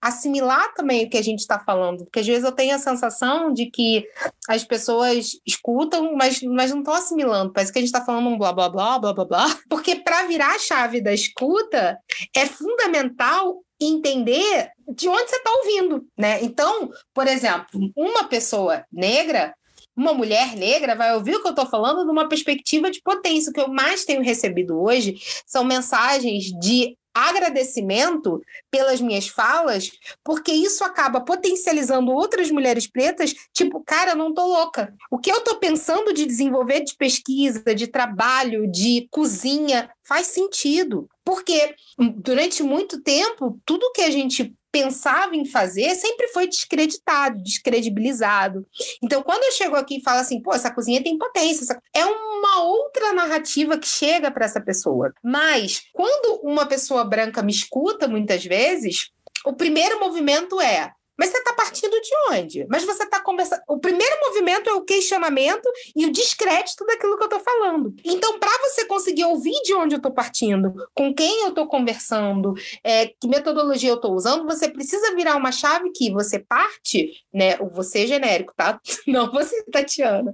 [0.00, 3.52] assimilar também o que a gente está falando, porque às vezes eu tenho a sensação
[3.52, 4.06] de que
[4.48, 8.38] as pessoas escutam, mas, mas não estão assimilando, parece que a gente está falando um
[8.38, 11.98] blá blá blá blá blá blá, porque para virar a chave da escuta
[12.34, 16.42] é fundamental entender de onde você está ouvindo, né?
[16.42, 19.54] Então, por exemplo, uma pessoa negra
[19.96, 23.50] uma mulher negra vai ouvir o que eu estou falando numa perspectiva de potência.
[23.50, 29.90] O que eu mais tenho recebido hoje são mensagens de agradecimento pelas minhas falas,
[30.24, 34.94] porque isso acaba potencializando outras mulheres pretas, tipo, cara, não tô louca.
[35.10, 41.08] O que eu tô pensando de desenvolver de pesquisa, de trabalho, de cozinha, faz sentido.
[41.24, 41.74] Porque
[42.16, 48.66] durante muito tempo, tudo que a gente pensava em fazer sempre foi descreditado, descredibilizado.
[49.02, 52.62] Então, quando eu chego aqui e falo assim, pô, essa cozinha tem potência, é uma
[52.62, 55.12] outra narrativa que chega para essa pessoa.
[55.22, 59.10] Mas, quando uma pessoa branca me escuta muitas vezes,
[59.44, 62.66] o primeiro movimento é mas você está partindo de onde?
[62.70, 63.60] Mas você está conversando.
[63.68, 67.94] O primeiro movimento é o questionamento e o descrédito daquilo que eu estou falando.
[68.02, 72.54] Então, para você conseguir ouvir de onde eu estou partindo, com quem eu estou conversando,
[72.82, 77.58] é, que metodologia eu estou usando, você precisa virar uma chave que você parte, né?
[77.60, 78.80] O você genérico, tá?
[79.06, 80.32] Não você, Tatiana.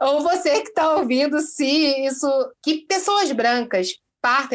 [0.00, 1.64] Ou você que está ouvindo, se
[2.04, 2.26] isso.
[2.60, 3.94] Que pessoas brancas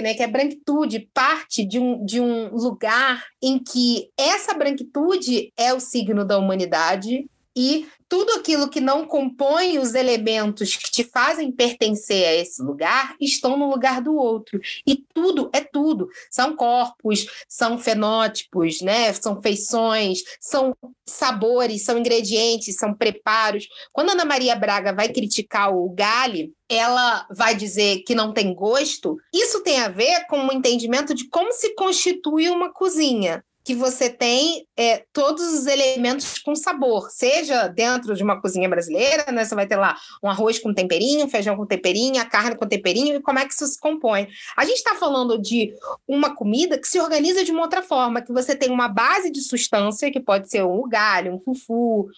[0.02, 5.54] né, que é a branquitude parte de um, de um lugar em que essa branquitude
[5.56, 7.30] é o signo da humanidade
[7.62, 13.18] e tudo aquilo que não compõe os elementos que te fazem pertencer a esse lugar
[13.20, 14.62] estão no lugar do outro.
[14.88, 16.08] E tudo é tudo.
[16.32, 19.12] São corpos, são fenótipos, né?
[19.12, 20.74] São feições, são
[21.06, 23.68] sabores, são ingredientes, são preparos.
[23.92, 29.18] Quando Ana Maria Braga vai criticar o Gale, ela vai dizer que não tem gosto,
[29.34, 34.10] isso tem a ver com o entendimento de como se constitui uma cozinha que você
[34.10, 39.46] tem é, todos os elementos com sabor, seja dentro de uma cozinha brasileira, né?
[39.46, 43.18] Você vai ter lá um arroz com temperinho, feijão com temperinho, a carne com temperinho,
[43.18, 44.28] e como é que isso se compõe.
[44.58, 45.72] A gente está falando de
[46.08, 49.40] uma comida que se organiza de uma outra forma, que você tem uma base de
[49.40, 52.10] substância, que pode ser um galho, um fufu,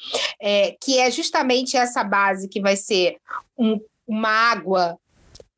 [0.42, 3.18] é, que é justamente essa base que vai ser
[3.58, 4.98] um, uma água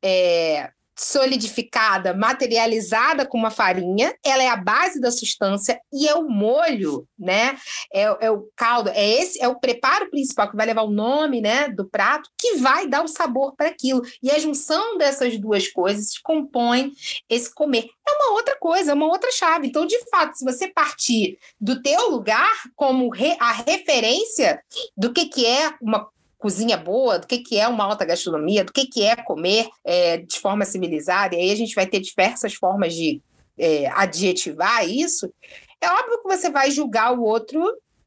[0.02, 6.28] é, solidificada, materializada com uma farinha, ela é a base da substância e é o
[6.28, 7.56] molho, né?
[7.92, 11.40] É, é, o caldo, é esse, é o preparo principal que vai levar o nome,
[11.40, 14.02] né, do prato, que vai dar o sabor para aquilo.
[14.22, 16.92] E a junção dessas duas coisas compõe
[17.28, 17.86] esse comer.
[18.06, 19.66] É uma outra coisa, é uma outra chave.
[19.66, 24.62] Então, de fato, se você partir do teu lugar como re, a referência
[24.96, 26.08] do que, que é uma
[26.44, 30.18] cozinha boa, do que, que é uma alta gastronomia, do que, que é comer é,
[30.18, 33.22] de forma civilizada, e aí a gente vai ter diversas formas de
[33.56, 35.32] é, adjetivar isso,
[35.80, 37.62] é óbvio que você vai julgar o outro,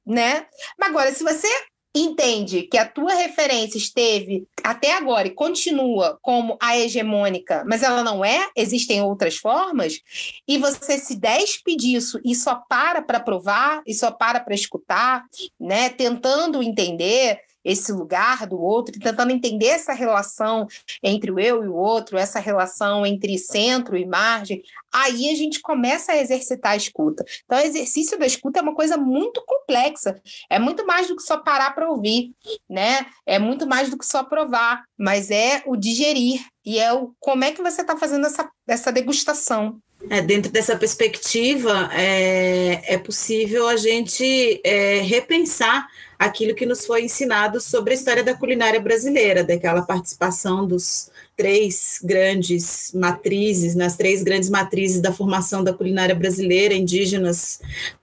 [0.05, 0.45] né?
[0.77, 1.47] Mas agora, se você
[1.95, 8.03] entende que a tua referência esteve até agora e continua como a hegemônica, mas ela
[8.03, 9.99] não é, existem outras formas,
[10.47, 15.25] e você se despe disso e só para para provar, e só para para escutar,
[15.59, 20.65] né, tentando entender, esse lugar do outro e tentando entender essa relação
[21.03, 25.59] entre o eu e o outro, essa relação entre centro e margem, aí a gente
[25.59, 27.25] começa a exercitar a escuta.
[27.43, 31.23] Então, o exercício da escuta é uma coisa muito complexa, é muito mais do que
[31.23, 32.31] só parar para ouvir,
[32.69, 33.05] né?
[33.25, 37.43] É muito mais do que só provar, mas é o digerir e é o como
[37.43, 39.77] é que você está fazendo essa, essa degustação.
[40.09, 47.03] É, dentro dessa perspectiva, é, é possível a gente é, repensar aquilo que nos foi
[47.03, 54.23] ensinado sobre a história da culinária brasileira, daquela participação dos três grandes matrizes, nas três
[54.23, 57.59] grandes matrizes da formação da culinária brasileira, indígenas,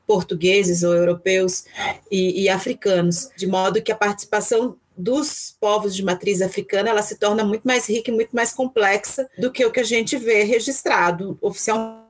[0.07, 1.65] portugueses ou europeus
[2.11, 7.17] e, e africanos, de modo que a participação dos povos de matriz africana ela se
[7.17, 10.45] torna muito mais rica e muito mais complexa do que o que a gente vê
[10.45, 12.04] registrado oficialmente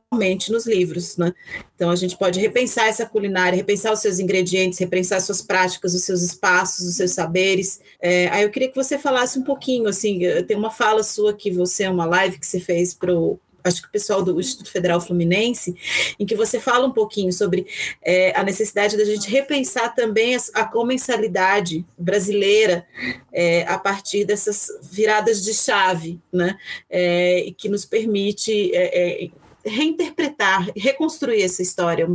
[0.50, 1.32] nos livros, né?
[1.74, 6.02] Então a gente pode repensar essa culinária, repensar os seus ingredientes, repensar suas práticas, os
[6.02, 7.80] seus espaços, os seus saberes.
[8.00, 11.50] É, aí eu queria que você falasse um pouquinho, assim, tem uma fala sua que
[11.50, 15.00] você, uma live que você fez para o acho que o pessoal do Instituto Federal
[15.00, 15.74] Fluminense,
[16.20, 17.66] em que você fala um pouquinho sobre
[18.02, 22.86] é, a necessidade da gente repensar também a, a comensalidade brasileira
[23.32, 26.58] é, a partir dessas viradas de chave, né,
[26.90, 29.30] é, que nos permite é, é,
[29.64, 32.06] reinterpretar, reconstruir essa história,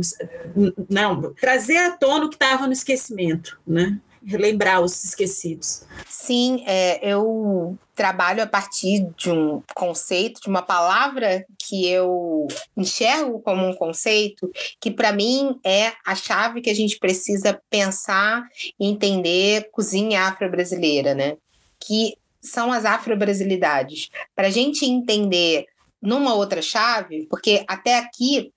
[0.88, 3.98] não, trazer à tona o que estava no esquecimento, né?
[4.24, 5.82] relembrar os esquecidos.
[6.06, 13.40] Sim, é, eu trabalho a partir de um conceito, de uma palavra que eu enxergo
[13.40, 18.46] como um conceito, que para mim é a chave que a gente precisa pensar
[18.78, 21.36] e entender cozinha afro-brasileira, né?
[21.78, 24.08] Que são as afro-brasilidades.
[24.34, 25.66] Para a gente entender
[26.00, 28.52] numa outra chave, porque até aqui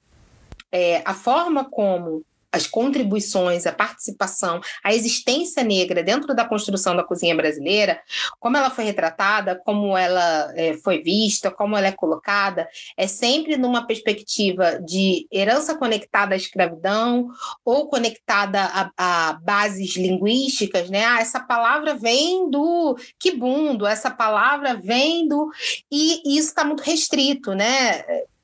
[0.71, 7.03] é, a forma como as contribuições, a participação, a existência negra dentro da construção da
[7.03, 7.99] cozinha brasileira,
[8.39, 13.57] como ela foi retratada, como ela é, foi vista, como ela é colocada, é sempre
[13.57, 17.27] numa perspectiva de herança conectada à escravidão
[17.65, 21.05] ou conectada a, a bases linguísticas, né?
[21.05, 25.49] Ah, essa palavra vem do quibundo, essa palavra vem do.
[25.91, 28.03] E isso está muito restrito, né?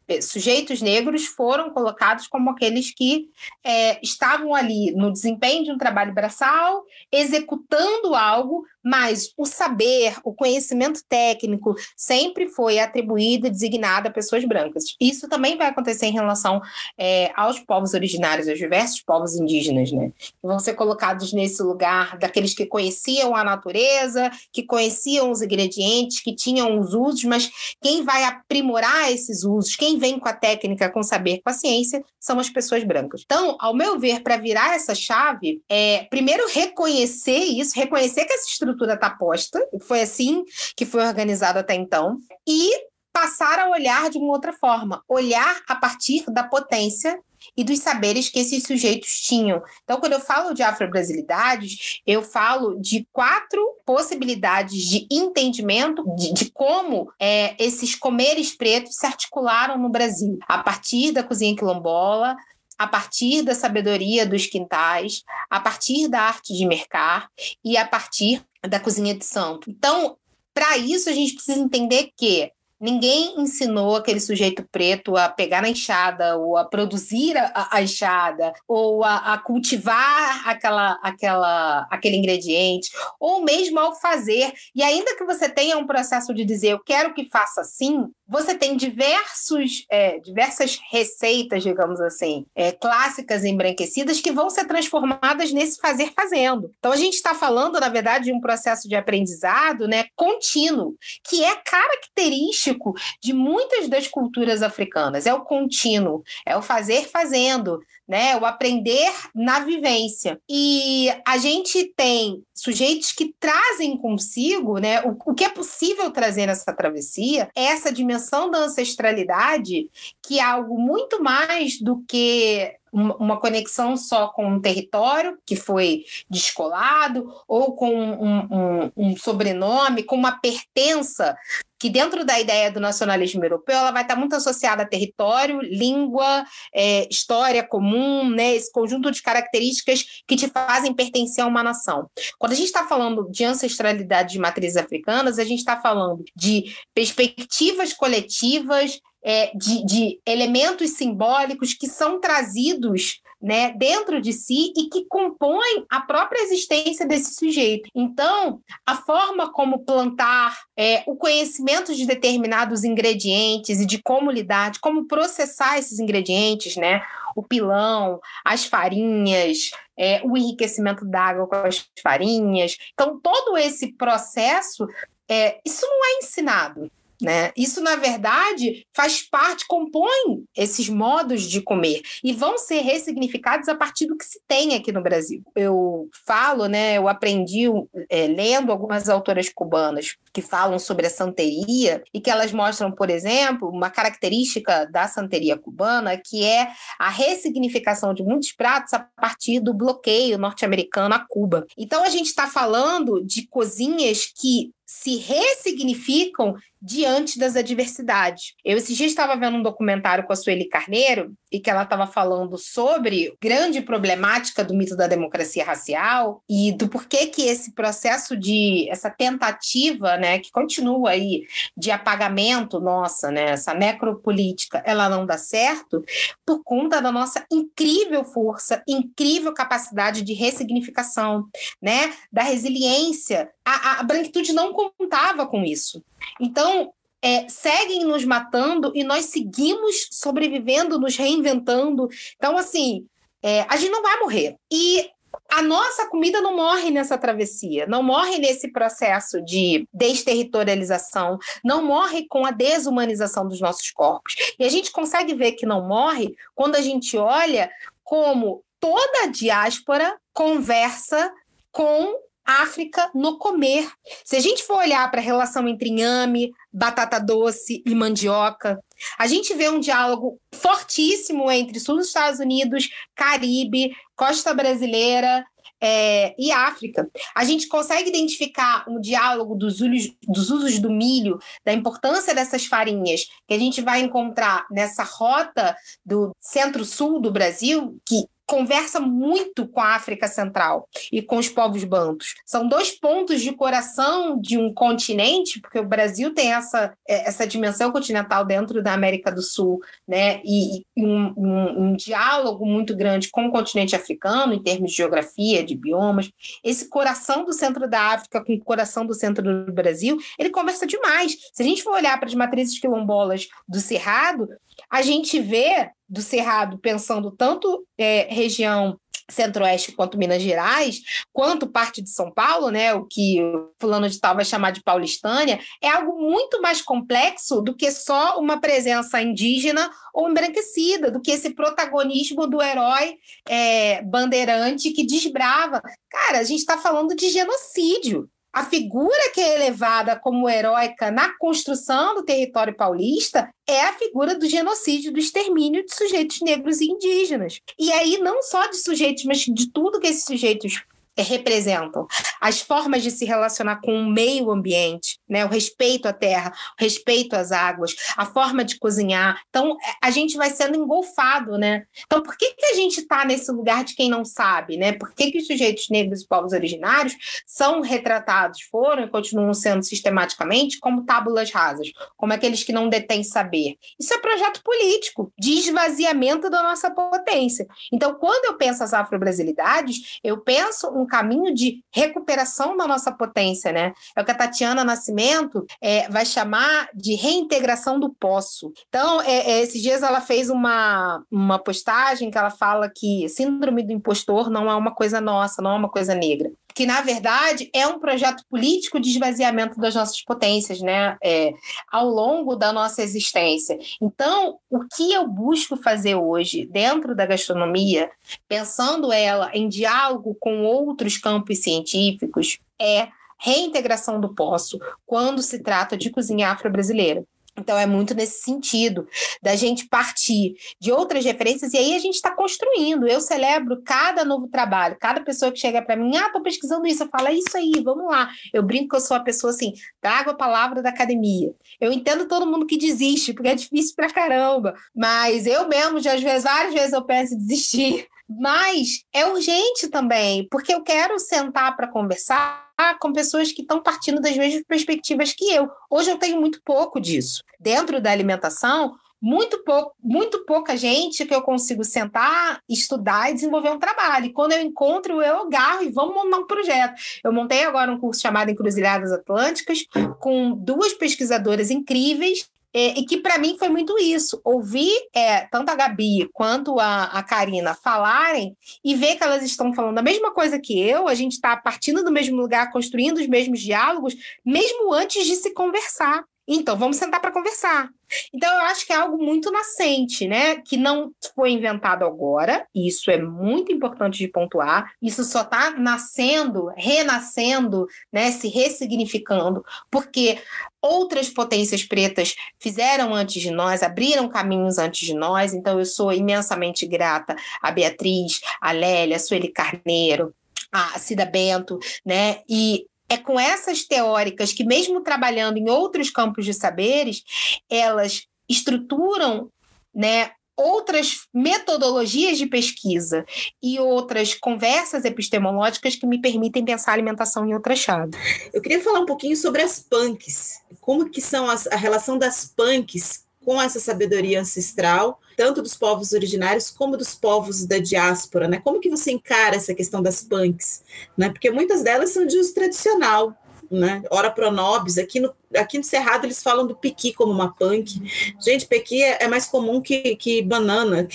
[0.09, 3.29] É, sujeitos negros foram colocados como aqueles que
[3.63, 10.33] é, estavam ali no desempenho de um trabalho braçal, executando algo, mas o saber, o
[10.33, 14.95] conhecimento técnico sempre foi atribuído e designado a pessoas brancas.
[14.99, 16.61] Isso também vai acontecer em relação
[16.97, 20.11] é, aos povos originários, aos diversos povos indígenas, né?
[20.41, 26.33] Vão ser colocados nesse lugar daqueles que conheciam a natureza, que conheciam os ingredientes, que
[26.33, 31.01] tinham os usos, mas quem vai aprimorar esses usos, quem vem com a técnica, com
[31.01, 33.23] o saber, com a ciência, são as pessoas brancas.
[33.25, 38.47] Então, ao meu ver, para virar essa chave, é primeiro reconhecer isso, reconhecer que essa
[38.47, 40.43] estrutura estrutura está posta, foi assim
[40.75, 42.71] que foi organizado até então, e
[43.11, 47.19] passar a olhar de uma outra forma, olhar a partir da potência
[47.55, 49.61] e dos saberes que esses sujeitos tinham.
[49.83, 56.51] Então, quando eu falo de afro-brasilidades, eu falo de quatro possibilidades de entendimento de, de
[56.51, 62.35] como é, esses comeres pretos se articularam no Brasil, a partir da cozinha quilombola,
[62.77, 67.27] a partir da sabedoria dos quintais, a partir da arte de mercar
[67.63, 69.69] e a partir da cozinha de santo.
[69.69, 70.17] Então,
[70.53, 75.69] para isso, a gente precisa entender que Ninguém ensinou aquele sujeito preto a pegar na
[75.69, 82.89] enxada, ou a produzir a, a enxada, ou a, a, cultivar aquela, aquela, aquele ingrediente,
[83.19, 84.53] ou mesmo ao fazer.
[84.73, 88.53] E ainda que você tenha um processo de dizer eu quero que faça assim, você
[88.53, 95.79] tem diversos, é, diversas receitas, digamos assim, é, clássicas embranquecidas que vão ser transformadas nesse
[95.79, 96.71] fazer fazendo.
[96.77, 100.95] Então a gente está falando, na verdade, de um processo de aprendizado né, contínuo,
[101.27, 105.25] que é característico de muitas das culturas africanas.
[105.25, 108.35] É o contínuo, é o fazer fazendo, né?
[108.37, 110.39] O aprender na vivência.
[110.49, 115.01] E a gente tem sujeitos que trazem consigo, né?
[115.03, 119.89] O, o que é possível trazer nessa travessia é essa dimensão da ancestralidade,
[120.21, 126.03] que é algo muito mais do que uma conexão só com um território que foi
[126.29, 131.37] descolado ou com um, um, um, sobrenome, com uma pertença
[131.79, 136.43] que dentro da ideia do nacionalismo europeu ela vai estar muito associada a território, língua,
[136.75, 142.09] é, história comum, né, esse conjunto de características que te fazem pertencer a uma nação.
[142.37, 146.75] Quando a gente está falando de ancestralidade de matrizes africanas, a gente está falando de
[146.93, 154.89] perspectivas coletivas, é, de, de elementos simbólicos que são trazidos né, dentro de si e
[154.89, 157.89] que compõem a própria existência desse sujeito.
[157.95, 164.71] Então, a forma como plantar, é, o conhecimento de determinados ingredientes e de como lidar,
[164.71, 167.01] de como processar esses ingredientes, né,
[167.35, 172.77] o pilão, as farinhas, é, o enriquecimento d'água com as farinhas.
[172.93, 174.87] Então, todo esse processo,
[175.29, 176.91] é, isso não é ensinado.
[177.21, 177.51] Né?
[177.55, 183.75] Isso, na verdade, faz parte, compõe esses modos de comer e vão ser ressignificados a
[183.75, 185.43] partir do que se tem aqui no Brasil.
[185.53, 187.65] Eu falo, né, eu aprendi
[188.09, 193.09] é, lendo algumas autoras cubanas que falam sobre a santeria e que elas mostram, por
[193.09, 199.59] exemplo, uma característica da santeria cubana que é a ressignificação de muitos pratos a partir
[199.59, 201.65] do bloqueio norte-americano a Cuba.
[201.77, 208.53] Então, a gente está falando de cozinhas que se ressignificam diante das adversidades.
[208.65, 212.07] Eu esse dia estava vendo um documentário com a Sueli Carneiro e que ela estava
[212.07, 218.35] falando sobre grande problemática do mito da democracia racial e do porquê que esse processo
[218.35, 221.43] de essa tentativa, né, que continua aí
[221.77, 226.03] de apagamento nossa, né, essa necropolítica, ela não dá certo
[226.45, 231.45] por conta da nossa incrível força, incrível capacidade de ressignificação,
[231.79, 233.49] né, da resiliência.
[233.69, 236.03] A, a branquitude não contava com isso.
[236.39, 242.07] Então, é, seguem nos matando e nós seguimos sobrevivendo, nos reinventando.
[242.35, 243.05] Então, assim,
[243.43, 244.55] é, a gente não vai morrer.
[244.71, 245.09] E
[245.49, 252.25] a nossa comida não morre nessa travessia, não morre nesse processo de desterritorialização, não morre
[252.27, 254.35] com a desumanização dos nossos corpos.
[254.57, 257.69] E a gente consegue ver que não morre quando a gente olha
[258.03, 261.31] como toda a diáspora conversa
[261.71, 262.15] com
[262.49, 263.87] África no comer.
[264.25, 268.83] Se a gente for olhar para a relação entre inhame, batata doce e mandioca,
[269.19, 275.45] a gente vê um diálogo fortíssimo entre sul dos Estados Unidos, Caribe, costa brasileira
[275.79, 277.09] é, e África.
[277.35, 282.65] A gente consegue identificar um diálogo dos, usos, dos usos do milho, da importância dessas
[282.65, 285.75] farinhas, que a gente vai encontrar nessa rota
[286.05, 291.83] do centro-sul do Brasil, que conversa muito com a África Central e com os povos
[291.83, 292.33] bantos.
[292.43, 297.45] São dois pontos de coração de um continente, porque o Brasil tem essa, é, essa
[297.45, 300.41] dimensão continental dentro da América do Sul, né?
[300.43, 304.97] E, e um, um, um, diálogo muito grande com o continente africano, em termos de
[304.97, 306.31] geografia, de biomas.
[306.63, 310.87] Esse coração do centro da África com o coração do centro do Brasil, ele conversa
[310.87, 311.37] demais.
[311.53, 314.49] Se a gente for olhar para as matrizes quilombolas do Cerrado,
[314.89, 318.99] a gente vê do Cerrado pensando tanto é, região
[319.29, 321.01] Centro-Oeste quanto Minas Gerais,
[321.31, 324.83] quanto parte de São Paulo, né, o que o fulano de tal vai chamar de
[324.83, 331.21] paulistânia, é algo muito mais complexo do que só uma presença indígena ou embranquecida, do
[331.21, 333.15] que esse protagonismo do herói
[333.47, 335.81] é, bandeirante que desbrava.
[336.09, 338.29] Cara, a gente está falando de genocídio.
[338.51, 344.35] A figura que é elevada como heróica na construção do território paulista é a figura
[344.35, 347.59] do genocídio, do extermínio de sujeitos negros e indígenas.
[347.77, 350.83] E aí, não só de sujeitos, mas de tudo que esses sujeitos
[351.17, 352.07] representam,
[352.39, 355.45] as formas de se relacionar com o meio ambiente, né?
[355.45, 359.41] o respeito à terra, o respeito às águas, a forma de cozinhar.
[359.49, 361.83] Então, a gente vai sendo engolfado, né?
[362.05, 364.93] Então, por que, que a gente está nesse lugar de quem não sabe, né?
[364.93, 369.83] Por que, que os sujeitos negros e povos originários são retratados, foram e continuam sendo
[369.83, 373.75] sistematicamente como tábulas rasas, como aqueles que não detêm saber?
[373.99, 377.67] Isso é projeto político, de esvaziamento da nossa potência.
[377.91, 383.71] Então, quando eu penso as afro-brasilidades, eu penso um caminho de recuperação da nossa potência,
[383.71, 383.93] né?
[384.15, 388.71] É o que a Tatiana Nascimento é, vai chamar de reintegração do poço.
[388.87, 393.83] Então, é, é, esses dias ela fez uma, uma postagem que ela fala que síndrome
[393.83, 397.69] do impostor não é uma coisa nossa, não é uma coisa negra que na verdade
[397.73, 401.53] é um projeto político de esvaziamento das nossas potências, né, é,
[401.91, 403.77] ao longo da nossa existência.
[404.01, 408.09] Então, o que eu busco fazer hoje dentro da gastronomia,
[408.47, 413.09] pensando ela em diálogo com outros campos científicos, é
[413.39, 417.23] reintegração do poço quando se trata de cozinha afro-brasileira.
[417.59, 419.07] Então é muito nesse sentido
[419.41, 423.07] da gente partir de outras referências e aí a gente está construindo.
[423.07, 427.03] Eu celebro cada novo trabalho, cada pessoa que chega para mim, ah, tô pesquisando isso,
[427.03, 428.29] eu falo, é isso aí, vamos lá.
[428.53, 431.53] Eu brinco que eu sou a pessoa assim, trago a palavra da academia.
[431.79, 436.13] Eu entendo todo mundo que desiste, porque é difícil pra caramba, mas eu mesmo, já
[436.13, 438.07] às vezes, várias vezes eu penso em desistir.
[438.29, 442.68] Mas é urgente também, porque eu quero sentar para conversar
[442.99, 445.69] com pessoas que estão partindo das mesmas perspectivas que eu.
[445.89, 447.43] Hoje eu tenho muito pouco disso.
[447.59, 453.69] Dentro da alimentação, muito, pouco, muito pouca gente que eu consigo sentar, estudar e desenvolver
[453.69, 454.27] um trabalho.
[454.27, 456.95] E quando eu encontro, eu agarro e vamos montar um projeto.
[457.23, 459.85] Eu montei agora um curso chamado Encruzilhadas Atlânticas,
[460.19, 465.69] com duas pesquisadoras incríveis é, e que para mim foi muito isso, ouvir é, tanto
[465.69, 470.31] a Gabi quanto a, a Karina falarem e ver que elas estão falando a mesma
[470.31, 474.15] coisa que eu, a gente está partindo do mesmo lugar, construindo os mesmos diálogos,
[474.45, 476.23] mesmo antes de se conversar.
[476.51, 477.89] Então, vamos sentar para conversar.
[478.33, 480.55] Então, eu acho que é algo muito nascente, né?
[480.55, 482.65] Que não foi inventado agora.
[482.73, 484.91] Isso é muito importante de pontuar.
[484.99, 488.31] Isso só está nascendo, renascendo, né?
[488.31, 490.41] Se ressignificando, porque
[490.81, 495.53] outras potências pretas fizeram antes de nós, abriram caminhos antes de nós.
[495.53, 500.33] Então, eu sou imensamente grata a Beatriz, a Lélia, a Sueli Carneiro,
[500.71, 502.41] a Cida Bento, né?
[502.49, 507.23] E é com essas teóricas que, mesmo trabalhando em outros campos de saberes,
[507.69, 509.49] elas estruturam
[509.93, 513.25] né, outras metodologias de pesquisa
[513.63, 518.11] e outras conversas epistemológicas que me permitem pensar a alimentação em outra chave.
[518.53, 520.61] Eu queria falar um pouquinho sobre as punks.
[520.81, 526.13] Como que são as, a relação das punks com essa sabedoria ancestral, tanto dos povos
[526.13, 528.61] originários como dos povos da diáspora, né?
[528.63, 530.83] Como que você encara essa questão das punks,
[531.17, 531.29] né?
[531.29, 533.33] Porque muitas delas são de uso tradicional,
[533.71, 534.03] né?
[534.11, 537.99] Ora pronobis, aqui no, aqui no Cerrado eles falam do piqui como uma punk.
[538.39, 541.07] Gente, piqui é, é mais comum que, que banana,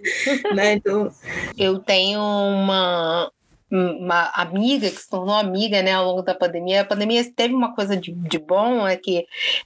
[0.56, 0.72] né?
[0.72, 1.14] Então...
[1.58, 3.30] Eu tenho uma,
[3.72, 6.82] uma amiga que se tornou amiga né, ao longo da pandemia.
[6.82, 9.24] A pandemia teve uma coisa de, de bom, é que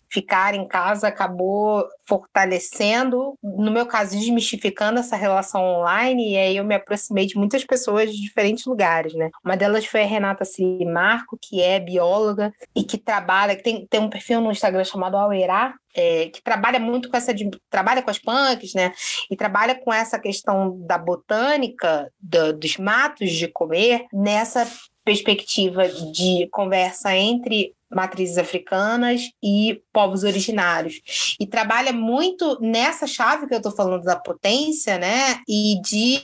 [0.09, 6.65] ficar em casa acabou fortalecendo, no meu caso, desmistificando essa relação online, e aí eu
[6.65, 9.29] me aproximei de muitas pessoas de diferentes lugares, né?
[9.45, 14.01] Uma delas foi a Renata Silimarco, que é bióloga e que trabalha, que tem, tem
[14.01, 17.35] um perfil no Instagram chamado Auerá, é, que trabalha muito com essa
[17.71, 18.93] trabalha com as punks, né?
[19.31, 24.71] E trabalha com essa questão da botânica, do, dos matos de comer, nessa
[25.05, 31.37] perspectiva de conversa entre matrizes africanas e povos originários.
[31.41, 35.41] E trabalha muito nessa chave que eu estou falando da potência, né?
[35.49, 36.21] E de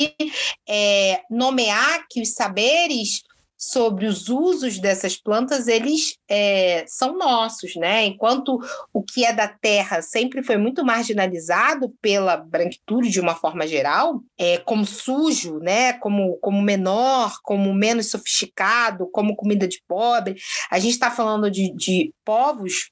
[0.68, 3.22] é, nomear que os saberes
[3.64, 8.04] sobre os usos dessas plantas, eles é, são nossos, né?
[8.04, 8.58] Enquanto
[8.92, 14.20] o que é da terra sempre foi muito marginalizado pela branquitude de uma forma geral,
[14.36, 15.92] é, como sujo, né?
[15.92, 20.34] Como, como menor, como menos sofisticado, como comida de pobre.
[20.68, 22.90] A gente está falando de, de povos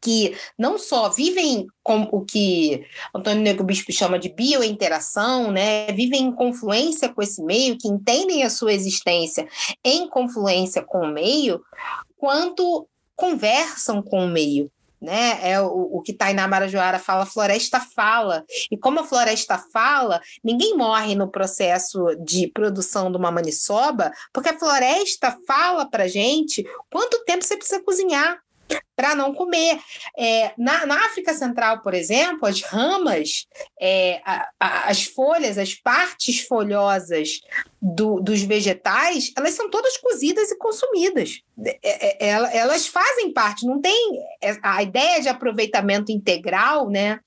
[0.00, 2.84] que não só vivem com o que
[3.14, 5.86] Antônio Negro Bispo chama de biointeração, né?
[5.92, 9.48] vivem em confluência com esse meio, que entendem a sua existência
[9.84, 11.60] em confluência com o meio,
[12.16, 12.86] quanto
[13.16, 14.70] conversam com o meio.
[15.00, 15.38] Né?
[15.42, 18.44] É o, o que Tainá Marajoara fala, floresta fala.
[18.70, 24.48] E como a floresta fala, ninguém morre no processo de produção de uma maniçoba, porque
[24.48, 28.40] a floresta fala para gente quanto tempo você precisa cozinhar
[28.96, 29.78] para não comer.
[30.18, 33.46] É, na, na, África Central, por exemplo, as ramas,
[33.80, 37.40] é, a, a, as folhas, as partes folhosas
[37.80, 41.40] do, dos vegetais, elas são todas cozidas e consumidas.
[41.64, 44.20] É, é, é elas fazem parte, não tem
[44.62, 47.20] a ideia de aproveitamento integral, né?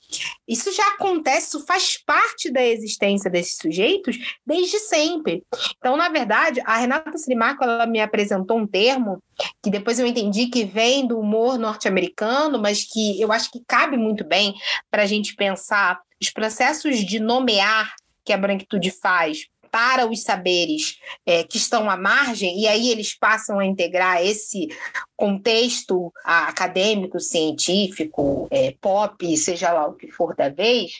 [0.48, 5.44] Isso já acontece, isso faz parte da existência desses sujeitos desde sempre.
[5.78, 9.24] Então, na verdade, a Renata Srimarco, ela me apresentou um termo
[9.64, 13.96] que depois eu entendi que vem do humor norte-americano, mas que eu acho que cabe
[13.96, 14.54] muito bem
[14.90, 17.94] para a gente pensar os processos de nomear
[18.24, 23.18] que a branquitude faz para os saberes é, que estão à margem, e aí eles
[23.18, 24.68] passam a integrar esse
[25.16, 30.92] contexto acadêmico, científico, é, pop, seja lá o que for da vez,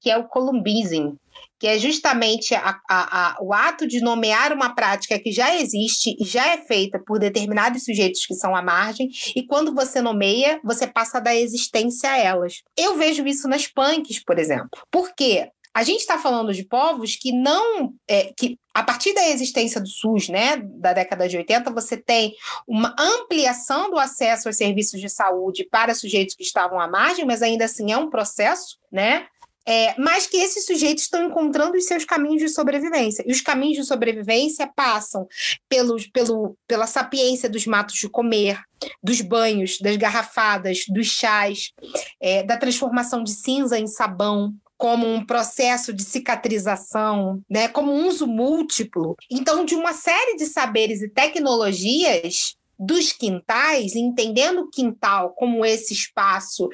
[0.00, 1.14] que é o columbism,
[1.58, 6.16] que é justamente a, a, a, o ato de nomear uma prática que já existe
[6.18, 10.60] e já é feita por determinados sujeitos que são à margem, e quando você nomeia,
[10.64, 12.62] você passa da existência a elas.
[12.76, 14.70] Eu vejo isso nas punks, por exemplo.
[14.90, 15.50] Por quê?
[15.74, 17.92] A gente está falando de povos que não.
[18.08, 22.34] É, que a partir da existência do SUS, né, da década de 80, você tem
[22.66, 27.42] uma ampliação do acesso aos serviços de saúde para sujeitos que estavam à margem, mas
[27.42, 29.26] ainda assim é um processo, né?
[29.70, 33.22] É, mas que esses sujeitos estão encontrando os seus caminhos de sobrevivência.
[33.26, 35.28] E os caminhos de sobrevivência passam
[35.68, 38.58] pelos, pelo, pela sapiência dos matos de comer,
[39.02, 41.72] dos banhos, das garrafadas, dos chás,
[42.18, 48.06] é, da transformação de cinza em sabão, como um processo de cicatrização, né, como um
[48.06, 49.16] uso múltiplo.
[49.28, 55.92] Então, de uma série de saberes e tecnologias dos quintais, entendendo o quintal como esse
[55.92, 56.70] espaço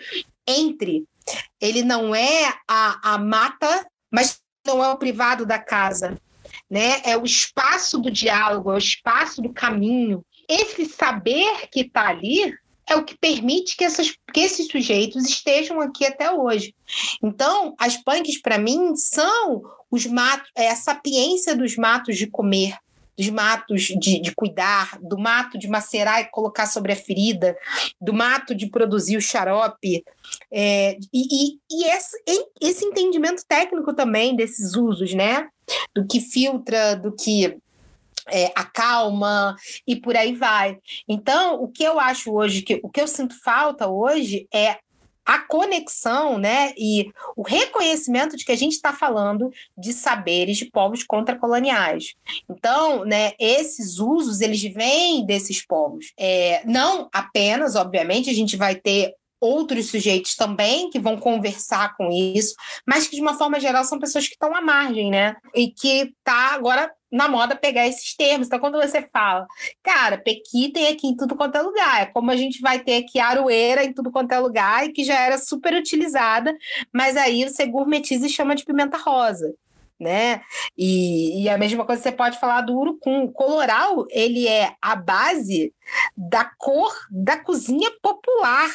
[0.46, 1.04] entre
[1.58, 6.18] ele não é a, a mata, mas não é o privado da casa.
[6.70, 7.00] Né?
[7.04, 10.24] É o espaço do diálogo, é o espaço do caminho.
[10.48, 12.54] Esse saber que está ali
[12.88, 16.74] é o que permite que, essas, que esses sujeitos estejam aqui até hoje.
[17.22, 22.76] Então, as punks, para mim, são os matos, é a sapiência dos matos de comer,
[23.16, 27.56] dos matos de, de cuidar, do mato de macerar e colocar sobre a ferida,
[28.00, 30.04] do mato de produzir o xarope.
[30.52, 32.16] É, e, e, e esse,
[32.60, 35.48] esse entendimento técnico também desses usos, né?
[35.94, 37.56] Do que filtra, do que
[38.30, 39.56] é, acalma
[39.86, 40.78] e por aí vai.
[41.08, 44.78] Então, o que eu acho hoje, que, o que eu sinto falta hoje é
[45.26, 50.66] a conexão, né, e o reconhecimento de que a gente está falando de saberes de
[50.66, 52.14] povos contracoloniais.
[52.48, 56.12] Então, né, esses usos eles vêm desses povos.
[56.18, 62.10] É, não apenas, obviamente, a gente vai ter outros sujeitos também que vão conversar com
[62.10, 62.54] isso,
[62.86, 65.36] mas que de uma forma geral são pessoas que estão à margem, né?
[65.54, 68.48] E que tá agora na moda pegar esses termos.
[68.48, 69.46] Então, quando você fala,
[69.84, 72.96] cara, Pequi tem aqui em tudo quanto é lugar, é como a gente vai ter
[72.96, 76.52] aqui Aroeira em tudo quanto é lugar e que já era super utilizada,
[76.92, 79.54] mas aí você gourmetiza e chama de pimenta rosa.
[79.98, 80.42] Né?
[80.76, 83.22] E, e a mesma coisa você pode falar do urucum.
[83.22, 85.72] O coloral, ele é a base
[86.16, 88.70] da cor da cozinha popular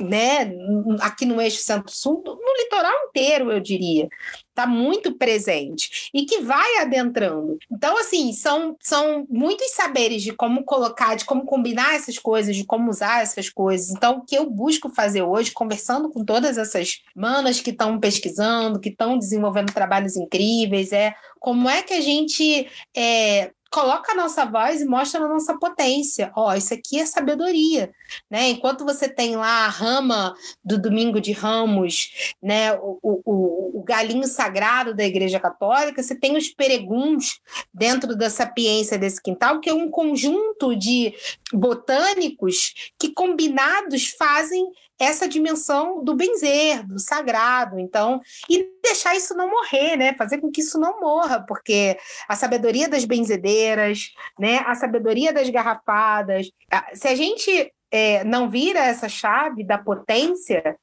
[0.00, 0.52] né,
[1.00, 4.08] aqui no eixo centro-sul, no litoral inteiro, eu diria
[4.52, 7.58] está muito presente e que vai adentrando.
[7.70, 12.64] Então, assim, são, são muitos saberes de como colocar, de como combinar essas coisas, de
[12.64, 13.90] como usar essas coisas.
[13.90, 18.78] Então, o que eu busco fazer hoje, conversando com todas essas manas que estão pesquisando,
[18.78, 24.44] que estão desenvolvendo trabalhos incríveis, é como é que a gente é, coloca a nossa
[24.44, 26.30] voz e mostra a nossa potência.
[26.36, 27.90] Ó, oh, isso aqui é sabedoria,
[28.30, 28.50] né?
[28.50, 34.26] Enquanto você tem lá a rama do domingo de Ramos, né, o, o, o galinho
[34.26, 37.40] sagrado da Igreja Católica, você tem os pereguns
[37.72, 41.14] dentro da sapiência desse quintal, que é um conjunto de
[41.52, 44.66] botânicos que combinados fazem
[45.02, 47.78] essa dimensão do benzer, do sagrado.
[47.78, 50.14] Então, e deixar isso não morrer, né?
[50.14, 51.96] Fazer com que isso não morra, porque
[52.28, 54.62] a sabedoria das benzedeiras, né?
[54.66, 56.50] A sabedoria das garrafadas.
[56.94, 60.76] Se a gente é, não vira essa chave da potência,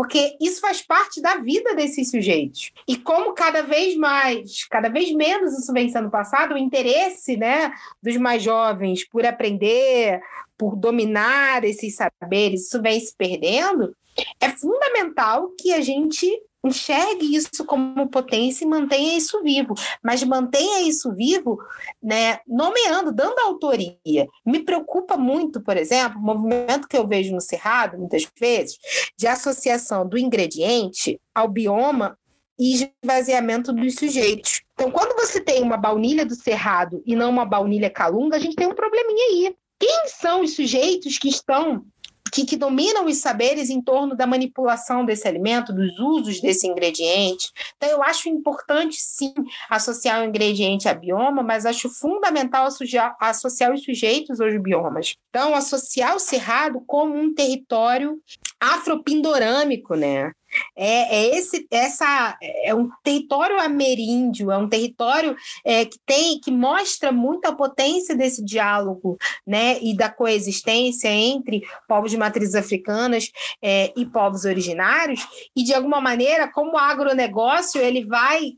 [0.00, 2.72] porque isso faz parte da vida desses sujeitos.
[2.88, 7.70] E como cada vez mais, cada vez menos isso vem sendo passado, o interesse né,
[8.02, 10.18] dos mais jovens por aprender,
[10.56, 13.94] por dominar esses saberes, isso vem se perdendo,
[14.40, 16.26] é fundamental que a gente
[16.64, 21.58] enxergue isso como potência e mantenha isso vivo, mas mantenha isso vivo,
[22.02, 23.96] né, nomeando, dando autoria.
[24.44, 28.78] Me preocupa muito, por exemplo, o movimento que eu vejo no Cerrado, muitas vezes,
[29.16, 32.18] de associação do ingrediente ao bioma
[32.58, 34.62] e esvaziamento dos sujeitos.
[34.74, 38.54] Então, quando você tem uma baunilha do Cerrado e não uma baunilha calunga, a gente
[38.54, 39.56] tem um probleminha aí.
[39.78, 41.86] Quem são os sujeitos que estão
[42.32, 47.50] que, que, dominam os saberes em torno da manipulação desse alimento, dos usos desse ingrediente.
[47.76, 49.32] Então, eu acho importante, sim,
[49.68, 55.14] associar o ingrediente a bioma, mas acho fundamental associar, associar os sujeitos aos biomas.
[55.28, 58.20] Então, associar o cerrado como um território
[58.60, 60.32] afropindorâmico, né?
[60.76, 66.50] É, é, esse, essa é um território ameríndio, é um território é, que tem, que
[66.50, 73.30] mostra muita potência desse diálogo, né, e da coexistência entre povos de matrizes africanas
[73.62, 75.26] é, e povos originários.
[75.54, 78.52] E de alguma maneira, como o agronegócio ele vai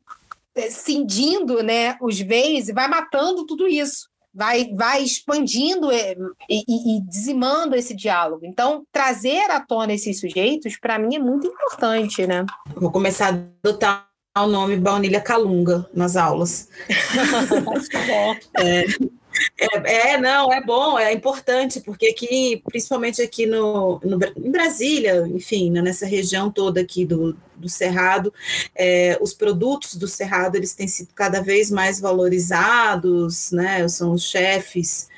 [0.54, 6.16] é, cindindo, né, os veios e vai matando tudo isso vai, vai expandindo e,
[6.48, 8.44] e, e, dizimando esse diálogo.
[8.46, 12.46] Então, trazer à tona esses sujeitos, para mim, é muito importante, né?
[12.74, 14.08] Vou começar a adotar
[14.38, 16.68] o nome Baunilha Calunga nas aulas.
[18.56, 18.86] é,
[19.58, 25.26] é, é, não, é bom, é importante, porque aqui, principalmente aqui no, no em Brasília,
[25.28, 28.32] enfim, né, nessa região toda aqui do, do Cerrado,
[28.74, 34.24] é, os produtos do Cerrado, eles têm sido cada vez mais valorizados, né, são os
[34.24, 35.08] chefes,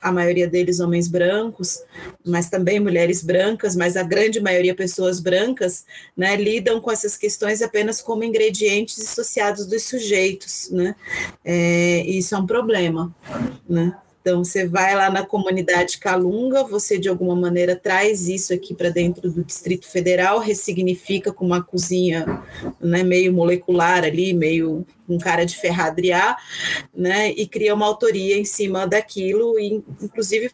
[0.00, 1.78] a maioria deles homens brancos,
[2.26, 5.84] mas também mulheres brancas, mas a grande maioria pessoas brancas,
[6.16, 10.96] né, lidam com essas questões apenas como ingredientes associados dos sujeitos, né,
[11.44, 13.14] é, isso é um problema,
[13.68, 13.94] né?
[14.20, 18.90] Então, você vai lá na comunidade Calunga, você de alguma maneira traz isso aqui para
[18.90, 22.42] dentro do Distrito Federal, ressignifica com uma cozinha
[22.78, 26.38] né, meio molecular ali, meio com cara de ferradriar,
[26.94, 30.52] né, e cria uma autoria em cima daquilo, e inclusive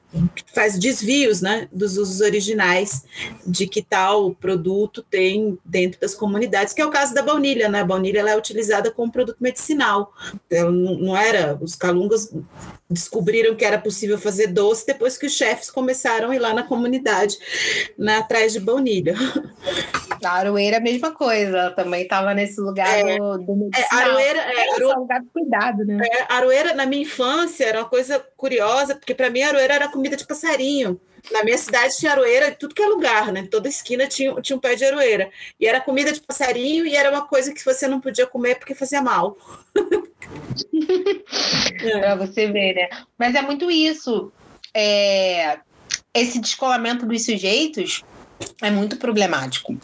[0.54, 3.04] faz desvios, né, dos usos originais
[3.46, 7.80] de que tal produto tem dentro das comunidades, que é o caso da baunilha, né,
[7.80, 10.10] a baunilha ela é utilizada como produto medicinal,
[10.46, 12.32] então, não era, os calungas
[12.88, 16.62] descobriram que era possível fazer doce depois que os chefes começaram a ir lá na
[16.62, 17.36] comunidade,
[17.98, 19.14] né, atrás de baunilha.
[20.24, 24.00] A Aroeira, a mesma coisa, também estava nesse lugar é, do, do medicinal.
[24.00, 25.98] É, Aroeira, é, Aroeira, lugar de cuidado, né?
[26.04, 30.16] É, Aroeira, na minha infância, era uma coisa curiosa, porque para mim Aroeira era comida
[30.16, 31.00] de passarinho.
[31.32, 33.48] Na minha cidade tinha aroeira tudo que é lugar, né?
[33.50, 35.30] Toda esquina tinha, tinha um pé de aroeira.
[35.58, 38.74] E era comida de passarinho e era uma coisa que você não podia comer porque
[38.74, 39.36] fazia mal.
[41.82, 42.00] é.
[42.00, 42.88] Para você ver, né?
[43.18, 44.32] Mas é muito isso.
[44.72, 45.58] É...
[46.14, 48.04] Esse descolamento dos sujeitos
[48.62, 49.76] é muito problemático,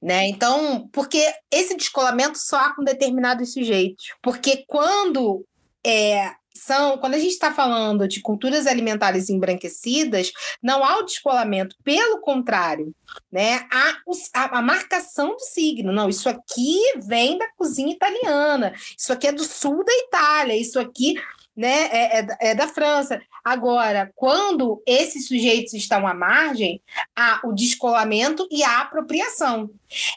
[0.00, 0.26] né?
[0.28, 5.44] Então, porque esse descolamento só há com determinados sujeitos, porque quando
[5.84, 10.32] é, são, quando a gente está falando de culturas alimentares embranquecidas,
[10.62, 12.94] não há o descolamento, pelo contrário,
[13.30, 13.66] né?
[13.70, 13.96] Há
[14.34, 15.92] a, a, marcação do signo.
[15.92, 20.78] Não, isso aqui vem da cozinha italiana, isso aqui é do sul da Itália, isso
[20.78, 21.14] aqui
[21.56, 23.20] né, é, é, é, da França.
[23.44, 26.80] Agora, quando esses sujeitos estão à margem,
[27.14, 29.70] há o descolamento e a apropriação.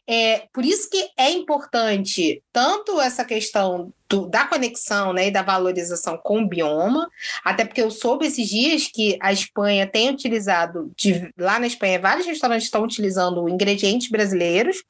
[0.07, 5.41] É, por isso que é importante tanto essa questão do, da conexão né, e da
[5.41, 7.09] valorização com o bioma,
[7.43, 11.99] até porque eu soube esses dias que a Espanha tem utilizado, de, lá na Espanha,
[11.99, 14.83] vários restaurantes estão utilizando ingredientes brasileiros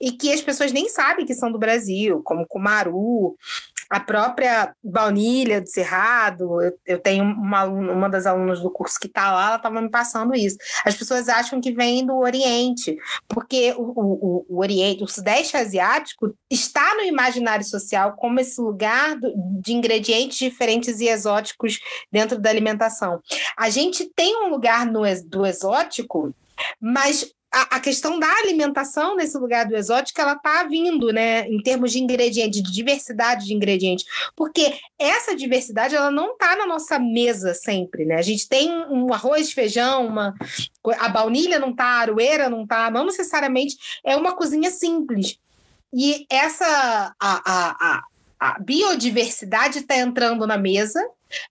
[0.00, 3.36] e que as pessoas nem sabem que são do Brasil, como cumaru,
[3.90, 9.08] a própria baunilha do Cerrado, eu, eu tenho uma, uma das alunas do curso que
[9.08, 10.56] está lá, ela estava me passando isso.
[10.86, 12.96] As pessoas acham que vem do Oriente,
[13.28, 19.16] porque o, o, o Oriente, o Sudeste Asiático, está no imaginário social como esse lugar
[19.16, 21.80] do, de ingredientes diferentes e exóticos
[22.12, 23.20] dentro da alimentação.
[23.56, 26.32] A gente tem um lugar no, do exótico,
[26.80, 31.60] mas a, a, questão da alimentação nesse lugar do exótico, ela está vindo, né, em
[31.62, 34.04] termos de ingredientes, de diversidade de ingredientes,
[34.36, 39.12] porque essa diversidade, ela não está na nossa mesa sempre, né, a gente tem um
[39.12, 40.34] arroz, feijão, uma,
[40.98, 45.38] a baunilha não está, a aroeira não está, não necessariamente é uma cozinha simples,
[45.92, 48.02] e essa, a, a,
[48.38, 51.04] a, biodiversidade está entrando na mesa,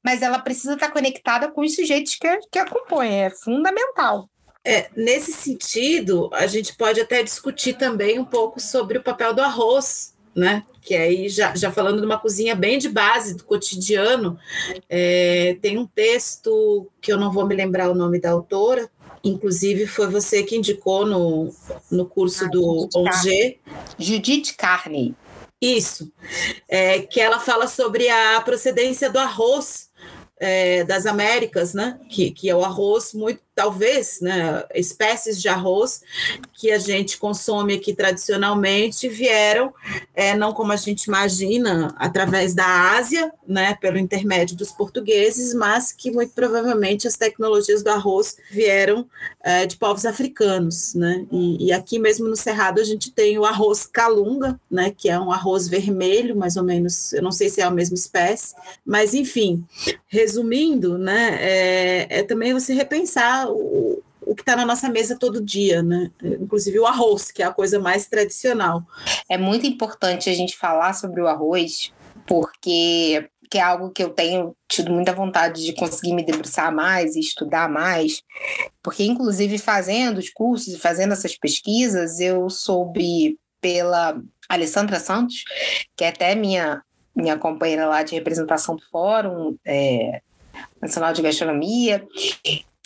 [0.03, 4.29] mas ela precisa estar tá conectada com os sujeitos que, que a compõem, é fundamental.
[4.65, 9.41] É, nesse sentido, a gente pode até discutir também um pouco sobre o papel do
[9.41, 10.65] arroz, né?
[10.81, 14.37] Que aí, já, já falando de uma cozinha bem de base, do cotidiano,
[14.89, 18.89] é, tem um texto que eu não vou me lembrar o nome da autora,
[19.23, 21.53] inclusive foi você que indicou no,
[21.91, 23.59] no curso ah, do ONG.
[23.97, 25.15] Judith Carney.
[25.61, 26.09] Isso,
[26.69, 29.89] é, que ela fala sobre a procedência do arroz
[30.39, 31.99] é, das Américas, né?
[32.09, 36.01] Que, que é o arroz muito talvez, né, espécies de arroz
[36.53, 39.73] que a gente consome aqui tradicionalmente vieram,
[40.15, 45.91] é, não como a gente imagina, através da Ásia, né, pelo intermédio dos portugueses, mas
[45.91, 49.05] que muito provavelmente as tecnologias do arroz vieram
[49.43, 53.43] é, de povos africanos, né, e, e, aqui mesmo no Cerrado a gente tem o
[53.43, 57.59] arroz calunga, né, que é um arroz vermelho, mais ou menos, eu não sei se
[57.59, 58.55] é a mesma espécie,
[58.85, 59.65] mas enfim,
[60.07, 65.43] resumindo, né, é, é também você repensar o, o que está na nossa mesa todo
[65.43, 66.11] dia, né?
[66.21, 68.83] Inclusive o arroz, que é a coisa mais tradicional.
[69.27, 71.91] É muito importante a gente falar sobre o arroz,
[72.27, 77.15] porque que é algo que eu tenho tido muita vontade de conseguir me debruçar mais
[77.15, 78.21] e estudar mais,
[78.83, 85.43] porque inclusive fazendo os cursos e fazendo essas pesquisas, eu soube pela Alessandra Santos,
[85.97, 86.83] que é até minha
[87.15, 90.21] minha companheira lá de representação do Fórum é,
[90.81, 92.07] Nacional de Gastronomia,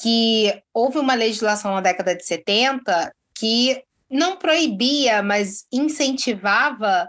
[0.04, 3.82] que houve uma legislação na década de 70 que
[4.14, 7.08] não proibia, mas incentivava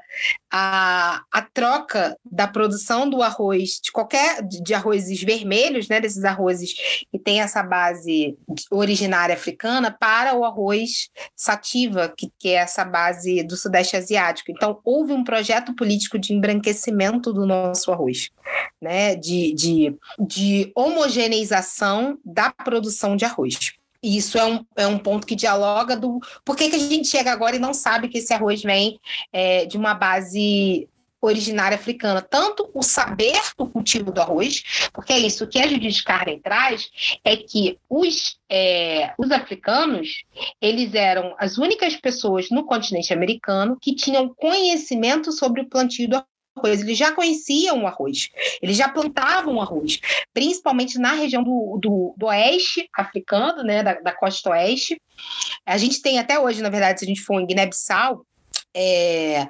[0.51, 6.73] a, a troca da produção do arroz, de qualquer de arrozes vermelhos, né, desses arrozes
[7.13, 8.39] que tem essa base
[8.71, 14.51] originária africana, para o arroz sativa, que, que é essa base do Sudeste Asiático.
[14.51, 18.31] Então, houve um projeto político de embranquecimento do nosso arroz,
[18.81, 23.75] né, de, de, de homogeneização da produção de arroz.
[24.05, 27.09] E isso é um, é um ponto que dialoga do por que, que a gente
[27.09, 29.01] chega agora e não sabe que esse arroz vem
[29.33, 30.87] é, de uma base
[31.23, 36.05] originária africana, tanto o saber do cultivo do arroz, porque é isso que a Judith
[36.05, 36.91] Carney traz,
[37.25, 40.25] é que os, é, os africanos,
[40.61, 46.23] eles eram as únicas pessoas no continente americano que tinham conhecimento sobre o plantio do
[46.57, 48.29] arroz, eles já conheciam o arroz,
[48.63, 50.01] eles já plantavam arroz,
[50.33, 55.01] principalmente na região do, do, do oeste africano, né, da, da, costa oeste.
[55.67, 58.25] A gente tem até hoje, na verdade, se a gente for em Guiné-Bissau,
[58.75, 59.49] é,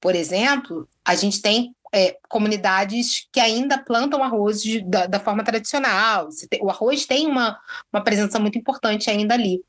[0.00, 5.42] por exemplo, a gente tem é, comunidades que ainda plantam arroz de, da, da, forma
[5.42, 6.28] tradicional.
[6.60, 7.58] O arroz tem uma,
[7.90, 9.62] uma presença muito importante ainda ali.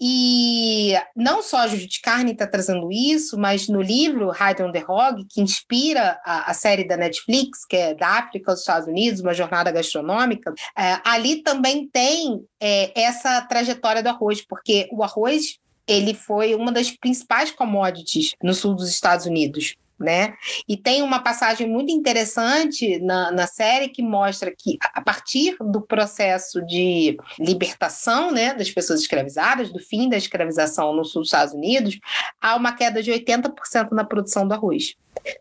[0.00, 4.84] E não só a Judith Carney está trazendo isso, mas no livro Hide on the
[4.86, 9.20] Hog, que inspira a, a, série da Netflix, que é da África aos Estados Unidos,
[9.20, 15.58] uma jornada gastronômica, é, ali também tem é, essa trajetória do arroz, porque o arroz
[15.88, 20.34] ele foi uma das principais commodities no sul dos Estados Unidos né?
[20.68, 25.80] E tem uma passagem muito interessante na, na série que mostra que, a partir do
[25.80, 31.54] processo de libertação né, das pessoas escravizadas, do fim da escravização no sul dos Estados
[31.54, 31.98] Unidos,
[32.40, 34.94] há uma queda de 80% na produção do arroz.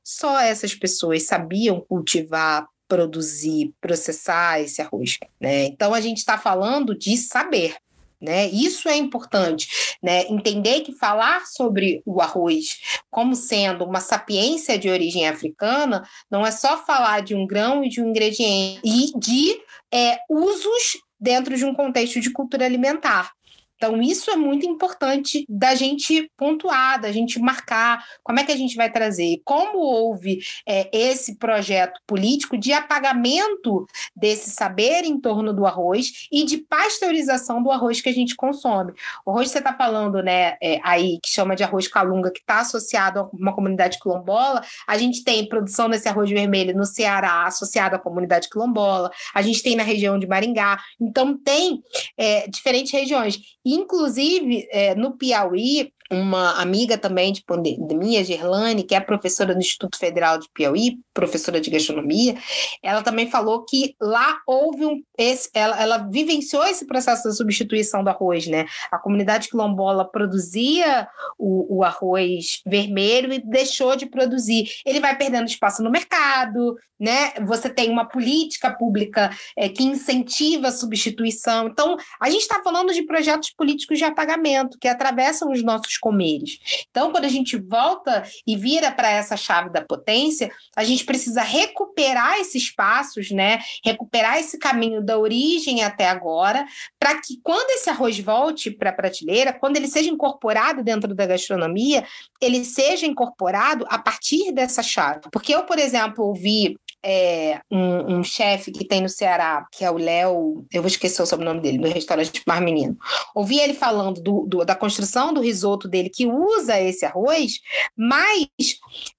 [0.04, 5.20] Só essas pessoas sabiam cultivar, produzir, processar esse arroz.
[5.40, 5.66] Né?
[5.66, 7.76] Então, a gente está falando de saber.
[8.20, 8.48] Né?
[8.48, 10.24] Isso é importante, né?
[10.28, 12.80] Entender que falar sobre o arroz
[13.12, 17.90] como sendo uma sapiência de origem africana não é só falar de um grão e
[17.90, 19.62] de um ingrediente e de
[19.94, 23.37] é, usos dentro de um contexto de cultura alimentar.
[23.78, 28.58] Então, isso é muito importante da gente pontuar, da gente marcar como é que a
[28.58, 29.40] gente vai trazer.
[29.46, 36.44] Como houve é, esse projeto político de apagamento desse saber em torno do arroz e
[36.44, 38.94] de pasteurização do arroz que a gente consome.
[39.26, 42.40] O arroz que você está falando, né, é, aí, que chama de arroz calunga, que
[42.40, 47.46] está associado a uma comunidade quilombola, a gente tem produção desse arroz vermelho no Ceará,
[47.46, 50.80] associado à comunidade quilombola, a gente tem na região de Maringá.
[51.00, 51.82] Então, tem
[52.18, 53.40] é, diferentes regiões.
[53.76, 59.98] Inclusive, é, no Piauí, uma amiga também de pandemia, Gerlane, que é professora do Instituto
[59.98, 62.36] Federal de Piauí, professora de gastronomia,
[62.84, 68.04] ela também falou que lá houve um esse, ela, ela vivenciou esse processo da substituição
[68.04, 68.66] do arroz, né?
[68.92, 74.70] A comunidade quilombola produzia o, o arroz vermelho e deixou de produzir.
[74.86, 77.34] Ele vai perdendo espaço no mercado, né?
[77.46, 81.68] Você tem uma política pública é, que incentiva a substituição.
[81.68, 86.86] Então, a gente está falando de projetos políticos de apagamento que atravessam os nossos comeres.
[86.90, 91.42] Então, quando a gente volta e vira para essa chave da potência, a gente precisa
[91.42, 93.60] recuperar esses espaços, né?
[93.84, 96.66] Recuperar esse caminho da origem até agora,
[97.00, 101.26] para que quando esse arroz volte para a prateleira, quando ele seja incorporado dentro da
[101.26, 102.06] gastronomia,
[102.42, 105.22] ele seja incorporado a partir dessa chave.
[105.32, 109.92] Porque eu, por exemplo, ouvi é, um, um chefe que tem no Ceará, que é
[109.92, 112.98] o Léo, eu vou esquecer o sobrenome dele, do restaurante Mar Menino.
[113.36, 117.60] Ouvi ele falando do, do, da construção do risoto dele, que usa esse arroz,
[117.96, 118.48] mas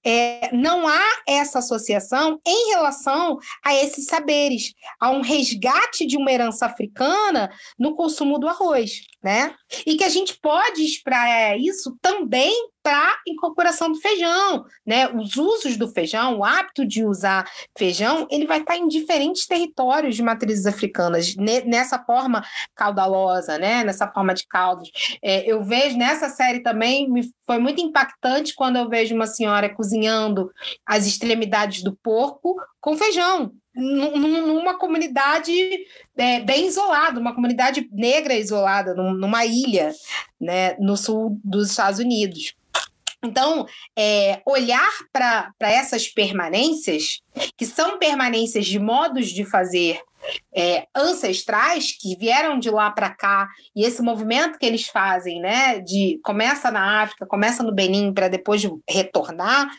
[0.03, 6.31] é, não há essa associação em relação a esses saberes, a um resgate de uma
[6.31, 9.55] herança africana no consumo do arroz, né?
[9.85, 12.53] E que a gente pode espraiar isso também
[12.89, 15.07] para incorporação do feijão, né?
[15.09, 20.15] Os usos do feijão, o hábito de usar feijão, ele vai estar em diferentes territórios
[20.15, 23.83] de matrizes africanas, nessa forma caudalosa, né?
[23.83, 24.89] Nessa forma de caldos.
[25.21, 29.69] É, eu vejo nessa série também, me foi muito impactante quando eu vejo uma senhora
[29.69, 30.51] cozinhando
[30.83, 35.51] as extremidades do porco com feijão, numa comunidade
[36.17, 39.91] é, bem isolada, uma comunidade negra isolada, numa ilha,
[40.39, 42.53] né, no sul dos Estados Unidos.
[43.23, 43.65] Então,
[43.97, 47.19] é, olhar para essas permanências,
[47.57, 50.01] que são permanências de modos de fazer
[50.55, 55.79] é, ancestrais que vieram de lá para cá e esse movimento que eles fazem, né,
[55.79, 59.69] de começa na África, começa no Benin para depois retornar,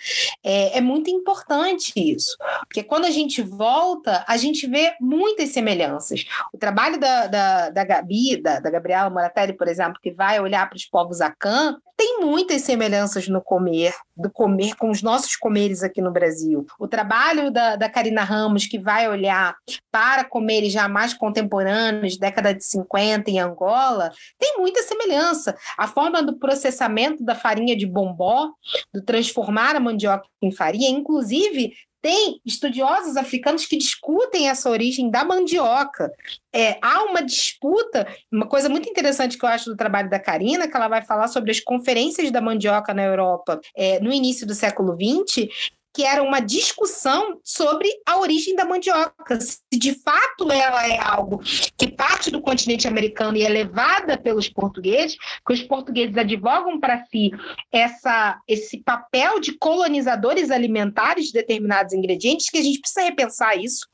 [0.43, 6.25] é, é, muito importante isso, porque quando a gente volta, a gente vê muitas semelhanças.
[6.53, 10.69] O trabalho da, da, da Gabi, da, da Gabriela Moratelli, por exemplo, que vai olhar
[10.69, 15.83] para os povos Akan, tem muitas semelhanças no comer, do comer com os nossos comeres
[15.83, 16.67] aqui no Brasil.
[16.79, 19.55] O trabalho da, da Karina Ramos, que vai olhar
[19.93, 25.55] para comeres já mais contemporâneos, década de 50 em Angola, tem muita semelhança.
[25.77, 28.49] A forma do processamento da farinha de bombó,
[28.95, 35.25] do transformar a mandioca em farinha, inclusive tem estudiosos africanos que discutem essa origem da
[35.25, 36.11] mandioca.
[36.53, 40.67] É, há uma disputa, uma coisa muito interessante que eu acho do trabalho da Karina,
[40.67, 44.55] que ela vai falar sobre as conferências da mandioca na Europa é, no início do
[44.55, 45.49] século XX,
[45.95, 51.41] que era uma discussão sobre a origem da mandioca, se de fato ela é algo
[51.77, 55.17] que parte do continente americano e é levada pelos portugueses,
[55.47, 57.31] que os portugueses advogam para si
[57.73, 63.87] essa, esse papel de colonizadores alimentares de determinados ingredientes, que a gente precisa repensar isso,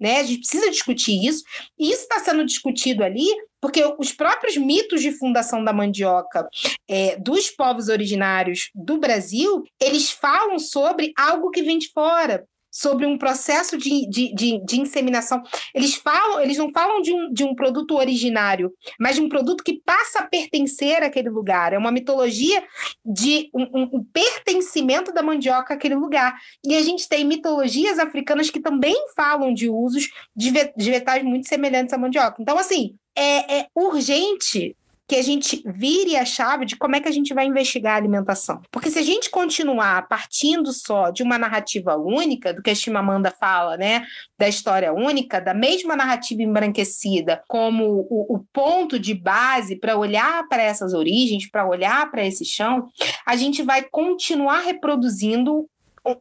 [0.00, 0.20] né?
[0.20, 1.44] A gente precisa discutir isso.
[1.78, 3.26] E isso está sendo discutido ali
[3.60, 6.48] porque os próprios mitos de fundação da mandioca
[6.88, 13.06] é, dos povos originários do Brasil, eles falam sobre algo que vem de fora sobre
[13.06, 15.42] um processo de, de, de, de, inseminação.
[15.74, 19.64] Eles falam, eles não falam de um, de um produto originário, mas de um produto
[19.64, 21.72] que passa a pertencer àquele lugar.
[21.72, 22.62] É uma mitologia
[23.04, 26.38] de um, um, um pertencimento da mandioca àquele lugar.
[26.64, 31.48] E a gente tem mitologias africanas que também falam de usos de, de vegetais muito
[31.48, 32.36] semelhantes à mandioca.
[32.40, 34.76] Então, assim, é, é urgente
[35.10, 37.96] que a gente vire a chave de como é que a gente vai investigar a
[37.96, 38.62] alimentação.
[38.70, 43.28] Porque se a gente continuar partindo só de uma narrativa única, do que a Chimamanda
[43.32, 44.06] fala, né,
[44.38, 50.46] da história única, da mesma narrativa embranquecida como o, o ponto de base para olhar
[50.48, 52.86] para essas origens, para olhar para esse chão,
[53.26, 55.68] a gente vai continuar reproduzindo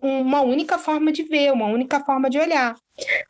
[0.02, 2.76] uma única forma de ver, uma única forma de olhar,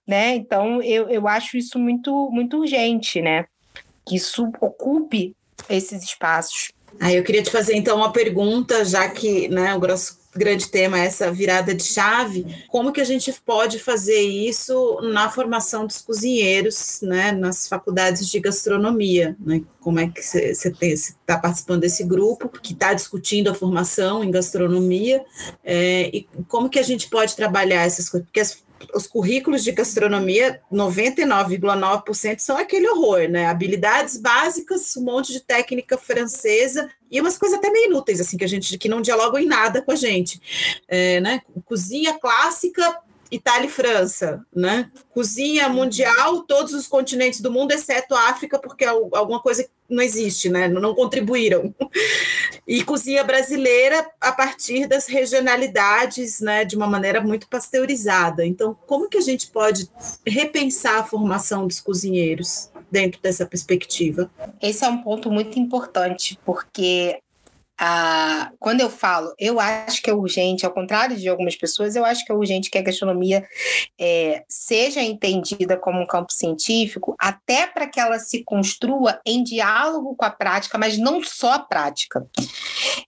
[0.08, 0.36] né?
[0.36, 3.46] Então eu, eu acho isso muito muito urgente, né?
[4.08, 5.36] Que isso ocupe
[5.70, 6.72] esses espaços.
[7.00, 11.00] Aí eu queria te fazer então uma pergunta, já que né, o Grosso grande tema,
[11.00, 17.00] essa virada de chave, como que a gente pode fazer isso na formação dos cozinheiros,
[17.02, 19.62] né, nas faculdades de gastronomia, né?
[19.80, 25.24] Como é que você está participando desse grupo que está discutindo a formação em gastronomia
[25.64, 28.28] é, e como que a gente pode trabalhar essas coisas?
[28.28, 28.64] Porque as
[28.94, 33.46] os currículos de gastronomia, 99,9% são aquele horror, né?
[33.48, 38.44] Habilidades básicas, um monte de técnica francesa e umas coisas até meio inúteis, assim, que
[38.44, 40.42] a gente que não dialogam em nada com a gente.
[40.88, 41.42] É, né?
[41.66, 42.98] Cozinha clássica,
[43.32, 44.92] Itália e França, né?
[45.10, 50.04] Cozinha mundial, todos os continentes do mundo, exceto a África, porque é alguma coisa não
[50.04, 50.68] existe, né?
[50.68, 51.74] Não contribuíram.
[52.68, 56.64] E cozinha brasileira a partir das regionalidades, né?
[56.64, 58.46] De uma maneira muito pasteurizada.
[58.46, 59.90] Então, como que a gente pode
[60.26, 64.30] repensar a formação dos cozinheiros dentro dessa perspectiva?
[64.62, 67.20] Esse é um ponto muito importante, porque
[67.82, 72.04] ah, quando eu falo, eu acho que é urgente, ao contrário de algumas pessoas, eu
[72.04, 73.48] acho que é urgente que a gastronomia
[73.98, 80.14] é, seja entendida como um campo científico, até para que ela se construa em diálogo
[80.14, 82.28] com a prática, mas não só a prática.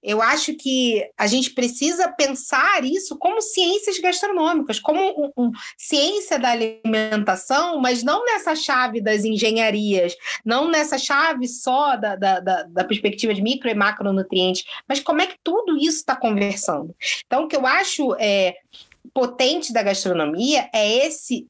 [0.02, 6.40] Eu acho que a gente precisa pensar isso como ciências gastronômicas, como um, um, ciência
[6.40, 10.16] da alimentação, mas não nessa chave das engenharias,
[10.46, 15.22] não nessa chave só da, da, da, da perspectiva de micro e macronutrientes mas como
[15.22, 16.96] é que tudo isso está conversando?
[17.26, 18.56] Então, o que eu acho é,
[19.14, 21.48] potente da gastronomia é esse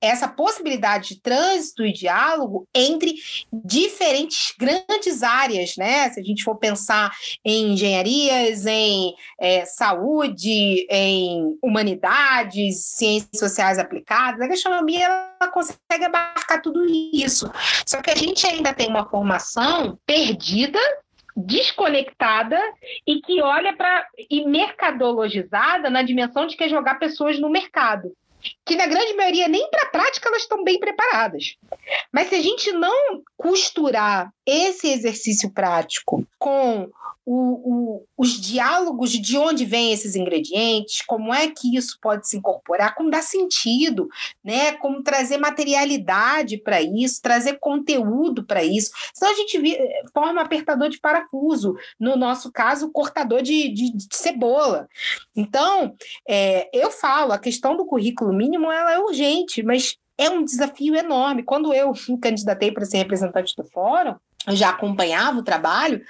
[0.00, 3.14] essa possibilidade de trânsito e diálogo entre
[3.52, 6.08] diferentes grandes áreas, né?
[6.10, 14.40] Se a gente for pensar em engenharias, em é, saúde, em humanidades, ciências sociais aplicadas,
[14.40, 16.82] a gastronomia ela consegue abarcar tudo
[17.12, 17.50] isso.
[17.86, 20.80] Só que a gente ainda tem uma formação perdida
[21.36, 22.58] desconectada
[23.06, 28.12] e que olha para e mercadologizada na dimensão de que é jogar pessoas no mercado.
[28.64, 31.56] Que na grande maioria, nem para a prática, elas estão bem preparadas.
[32.10, 36.88] Mas se a gente não costurar esse exercício prático com
[37.24, 42.36] o, o, os diálogos de onde vêm esses ingredientes, como é que isso pode se
[42.36, 44.08] incorporar, como dar sentido,
[44.42, 44.72] né?
[44.72, 48.90] como trazer materialidade para isso, trazer conteúdo para isso.
[49.14, 49.78] Senão a gente vi,
[50.12, 54.88] forma apertador de parafuso, no nosso caso, cortador de, de, de cebola.
[55.36, 55.94] Então,
[56.28, 60.94] é, eu falo, a questão do currículo mínimo ela é urgente, mas é um desafio
[60.94, 61.42] enorme.
[61.42, 64.16] Quando eu me candidatei para ser representante do fórum,
[64.46, 66.02] eu já acompanhava o trabalho,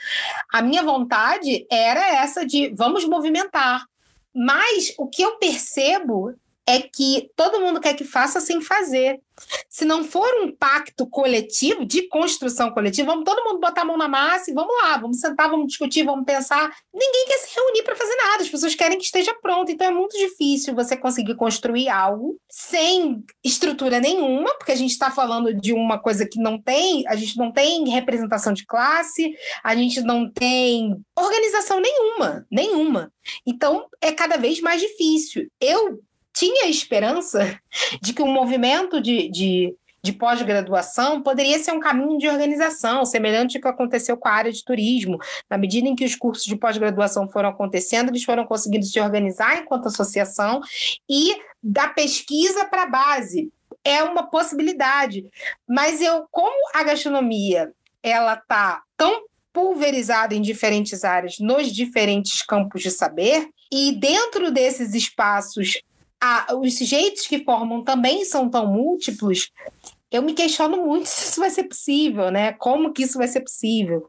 [0.52, 3.84] a minha vontade era essa de vamos movimentar.
[4.34, 6.34] Mas o que eu percebo
[6.70, 9.20] é que todo mundo quer que faça sem fazer.
[9.68, 13.96] Se não for um pacto coletivo, de construção coletiva, vamos todo mundo botar a mão
[13.96, 16.70] na massa e vamos lá, vamos sentar, vamos discutir, vamos pensar.
[16.92, 19.72] Ninguém quer se reunir para fazer nada, as pessoas querem que esteja pronto.
[19.72, 25.10] Então é muito difícil você conseguir construir algo sem estrutura nenhuma, porque a gente está
[25.10, 29.74] falando de uma coisa que não tem, a gente não tem representação de classe, a
[29.74, 33.12] gente não tem organização nenhuma, nenhuma.
[33.46, 35.48] Então é cada vez mais difícil.
[35.60, 36.00] Eu
[36.34, 37.58] tinha esperança
[38.00, 43.56] de que um movimento de, de, de pós-graduação poderia ser um caminho de organização, semelhante
[43.56, 45.18] ao que aconteceu com a área de turismo.
[45.48, 49.58] Na medida em que os cursos de pós-graduação foram acontecendo, eles foram conseguindo se organizar
[49.58, 50.60] enquanto associação
[51.08, 53.52] e da pesquisa para a base.
[53.84, 55.26] É uma possibilidade.
[55.68, 57.72] Mas eu, como a gastronomia
[58.02, 64.94] ela está tão pulverizada em diferentes áreas, nos diferentes campos de saber, e dentro desses
[64.94, 65.80] espaços
[66.20, 69.50] a, os jeitos que formam também são tão múltiplos,
[70.10, 72.52] eu me questiono muito se isso vai ser possível, né?
[72.52, 74.08] Como que isso vai ser possível?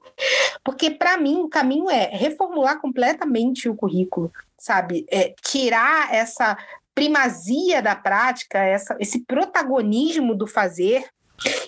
[0.64, 5.05] Porque para mim o caminho é reformular completamente o currículo, sabe?
[5.09, 6.57] É, tirar essa
[6.93, 11.05] primazia da prática, essa, esse protagonismo do fazer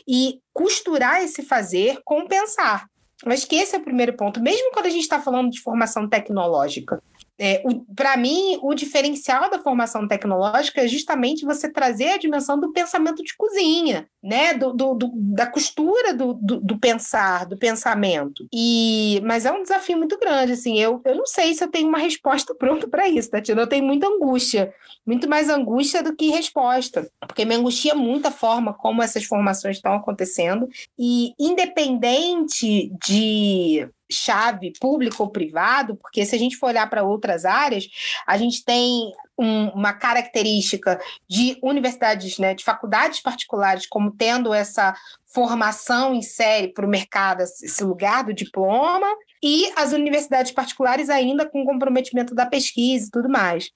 [0.07, 2.87] e costurar esse fazer com pensar.
[3.25, 6.09] Acho que esse é o primeiro ponto, mesmo quando a gente está falando de formação
[6.09, 7.01] tecnológica.
[7.39, 7.63] É,
[7.95, 13.23] Para mim, o diferencial da formação tecnológica é justamente você trazer a dimensão do pensamento
[13.23, 14.53] de cozinha, né?
[14.53, 18.47] do, do, do da costura do, do, do, pensar, do pensamento.
[18.53, 20.53] E Mas é um desafio muito grande.
[20.53, 23.61] Assim, eu, eu não sei se eu tenho uma resposta pronta para isso, Tatiana.
[23.61, 24.73] Eu tenho muita angústia,
[25.05, 29.77] muito mais angústia do que resposta, porque me angustia muito a forma como essas formações
[29.77, 30.69] estão acontecendo.
[30.97, 37.45] E independente de chave público ou privado, porque se a gente for olhar para outras
[37.45, 37.88] áreas,
[38.28, 44.95] a gente tem um, uma característica de universidades, né, de faculdades particulares, como tendo essa
[45.26, 49.08] formação em série para o mercado, esse lugar do diploma,
[49.41, 53.70] e as universidades particulares ainda com comprometimento da pesquisa e tudo mais.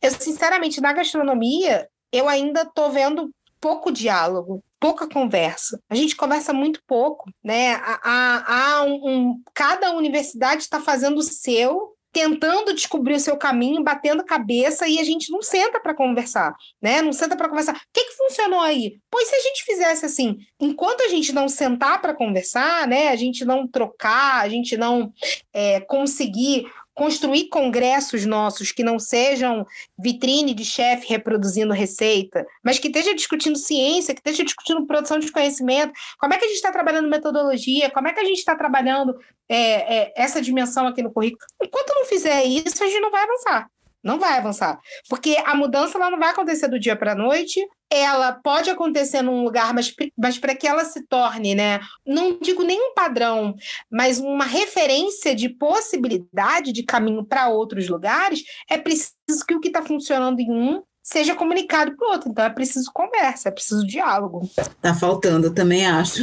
[0.00, 5.80] Eu, sinceramente, na gastronomia, eu ainda estou vendo pouco diálogo, pouca conversa.
[5.88, 7.74] A gente conversa muito pouco, né?
[7.82, 13.84] Há, há um, um, cada universidade está fazendo o seu tentando descobrir o seu caminho,
[13.84, 17.02] batendo cabeça e a gente não senta para conversar, né?
[17.02, 17.74] Não senta para conversar.
[17.74, 18.98] O que, que funcionou aí?
[19.10, 23.08] Pois se a gente fizesse assim, enquanto a gente não sentar para conversar, né?
[23.10, 25.12] A gente não trocar, a gente não
[25.52, 26.66] é, conseguir
[26.98, 29.64] construir congressos nossos que não sejam
[29.96, 35.30] vitrine de chefe reproduzindo receita, mas que esteja discutindo ciência, que esteja discutindo produção de
[35.30, 38.56] conhecimento, como é que a gente está trabalhando metodologia, como é que a gente está
[38.56, 39.16] trabalhando
[39.48, 41.40] é, é, essa dimensão aqui no currículo.
[41.62, 43.70] Enquanto não fizer isso, a gente não vai avançar.
[44.02, 44.80] Não vai avançar.
[45.08, 47.64] Porque a mudança ela não vai acontecer do dia para a noite.
[47.90, 51.80] Ela pode acontecer num lugar, mas, mas para que ela se torne, né?
[52.06, 53.54] Não digo nenhum padrão,
[53.90, 59.68] mas uma referência de possibilidade de caminho para outros lugares, é preciso que o que
[59.68, 62.30] está funcionando em um seja comunicado para o outro.
[62.30, 64.48] Então é preciso conversa, é preciso diálogo.
[64.80, 66.22] Tá faltando, também acho.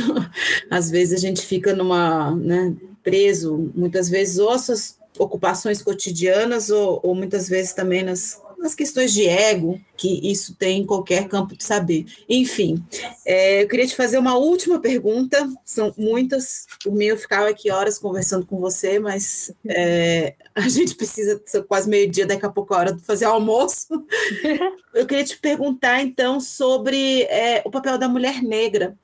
[0.70, 4.55] Às vezes a gente fica numa, né, preso, muitas vezes, ou
[5.18, 10.82] ocupações cotidianas ou, ou muitas vezes também nas, nas questões de ego que isso tem
[10.82, 12.05] em qualquer campo de saber.
[12.28, 12.84] Enfim,
[13.24, 17.70] é, eu queria te fazer uma última pergunta, são muitas, por mim eu ficava aqui
[17.70, 22.78] horas conversando com você, mas é, a gente precisa, quase meio-dia, daqui a pouco a
[22.78, 23.88] hora de fazer almoço.
[24.93, 28.97] eu queria te perguntar, então, sobre é, o papel da mulher negra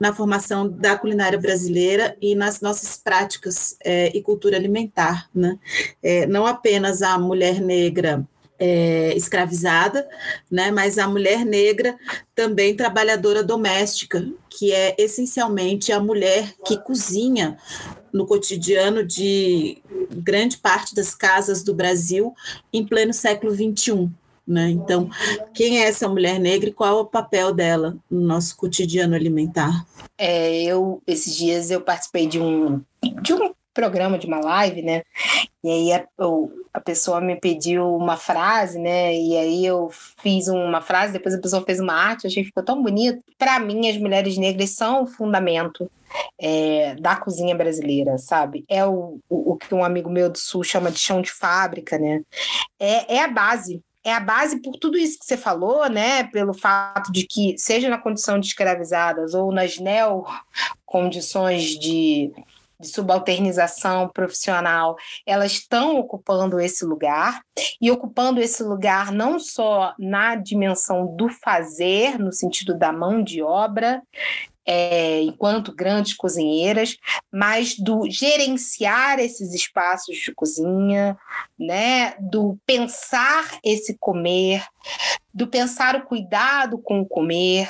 [0.00, 5.30] na formação da culinária brasileira e nas nossas práticas é, e cultura alimentar.
[5.32, 5.56] Né?
[6.02, 8.26] É, não apenas a mulher negra
[8.58, 10.08] é, escravizada,
[10.50, 11.96] né, mas a mulher negra
[12.34, 17.58] também trabalhadora doméstica, que é essencialmente a mulher que cozinha
[18.12, 19.78] no cotidiano de
[20.10, 22.32] grande parte das casas do Brasil
[22.72, 24.08] em pleno século XXI.
[24.46, 24.70] Né?
[24.70, 25.08] Então,
[25.54, 29.86] quem é essa mulher negra e qual é o papel dela no nosso cotidiano alimentar?
[30.18, 32.82] É, eu esses dias eu participei de um
[33.22, 35.02] de um programa, de uma live, né?
[35.62, 36.06] E aí a,
[36.72, 39.14] a pessoa me pediu uma frase, né?
[39.14, 39.90] E aí eu
[40.22, 43.22] fiz uma frase, depois a pessoa fez uma arte, achei que ficou tão bonito.
[43.38, 45.90] Para mim, as mulheres negras são o fundamento
[46.38, 48.64] é, da cozinha brasileira, sabe?
[48.68, 51.98] É o, o, o, que um amigo meu do Sul chama de chão de fábrica,
[51.98, 52.22] né?
[52.78, 56.24] É, é a base é a base por tudo isso que você falou, né?
[56.24, 60.26] Pelo fato de que, seja na condição de escravizadas ou nas neo
[60.84, 62.30] condições de,
[62.78, 64.96] de subalternização profissional,
[65.26, 67.40] elas estão ocupando esse lugar
[67.80, 73.42] e ocupando esse lugar não só na dimensão do fazer, no sentido da mão de
[73.42, 74.02] obra,
[74.66, 76.96] é, enquanto grandes cozinheiras,
[77.30, 81.16] mas do gerenciar esses espaços de cozinha,
[81.58, 84.64] né, do pensar esse comer,
[85.32, 87.68] do pensar o cuidado com o comer,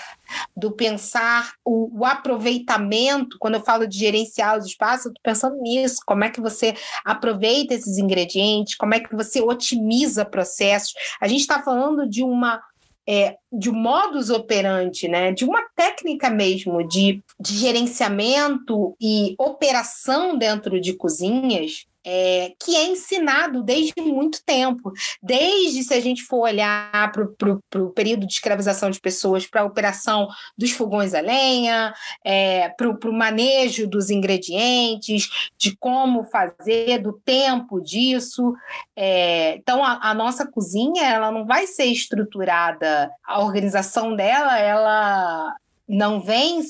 [0.57, 3.39] do pensar o, o aproveitamento.
[3.39, 6.74] Quando eu falo de gerenciar os espaços, eu estou pensando nisso: como é que você
[7.05, 10.95] aproveita esses ingredientes, como é que você otimiza processos.
[11.20, 12.61] A gente está falando de uma
[13.07, 20.39] é, de um modus operandi, né, de uma técnica mesmo de, de gerenciamento e operação
[20.39, 24.92] dentro de cozinhas é, que é ensinado desde muito tempo.
[25.22, 29.64] Desde, se a gente for olhar para o período de escravização de pessoas, para a
[29.64, 31.94] operação dos fogões a lenha,
[32.24, 38.55] é, para o manejo dos ingredientes, de como fazer, do tempo disso.
[38.96, 45.55] É, então, a, a nossa cozinha ela não vai ser estruturada, a organização dela, ela
[45.88, 46.61] não vem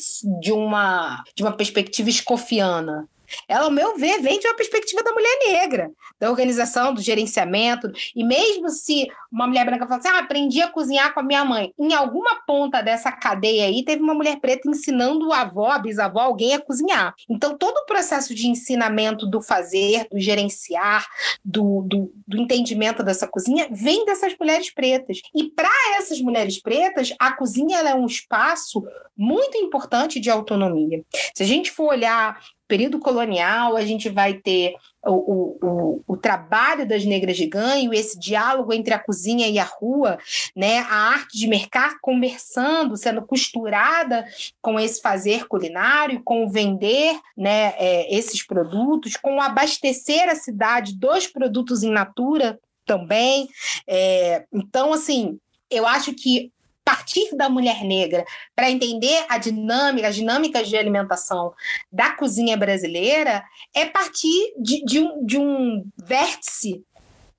[0.40, 3.08] de uma, de uma perspectiva escofiana,
[3.48, 7.90] ela, ao meu ver, vem de uma perspectiva da mulher negra, da organização, do gerenciamento.
[8.14, 11.44] E mesmo se uma mulher branca fala assim, ah, aprendi a cozinhar com a minha
[11.44, 15.78] mãe, em alguma ponta dessa cadeia aí teve uma mulher preta ensinando a avó, a
[15.78, 17.14] bisavó, alguém a cozinhar.
[17.28, 21.06] Então, todo o processo de ensinamento do fazer, do gerenciar,
[21.44, 25.20] do, do, do entendimento dessa cozinha, vem dessas mulheres pretas.
[25.34, 28.82] E para essas mulheres pretas, a cozinha é um espaço
[29.16, 31.04] muito importante de autonomia.
[31.34, 34.74] Se a gente for olhar período colonial, a gente vai ter
[35.06, 39.64] o, o, o, trabalho das negras de ganho, esse diálogo entre a cozinha e a
[39.64, 40.18] rua,
[40.56, 40.78] né?
[40.78, 44.26] a arte de mercar conversando, sendo costurada
[44.62, 51.26] com esse fazer culinário, com vender né, é, esses produtos, com abastecer a cidade dos
[51.26, 53.48] produtos em natura também.
[53.86, 55.38] É, então, assim,
[55.70, 56.50] eu acho que
[56.84, 58.24] partir da mulher negra
[58.54, 61.54] para entender a dinâmica, as dinâmicas de alimentação
[61.90, 66.84] da cozinha brasileira é partir de, de, um, de um vértice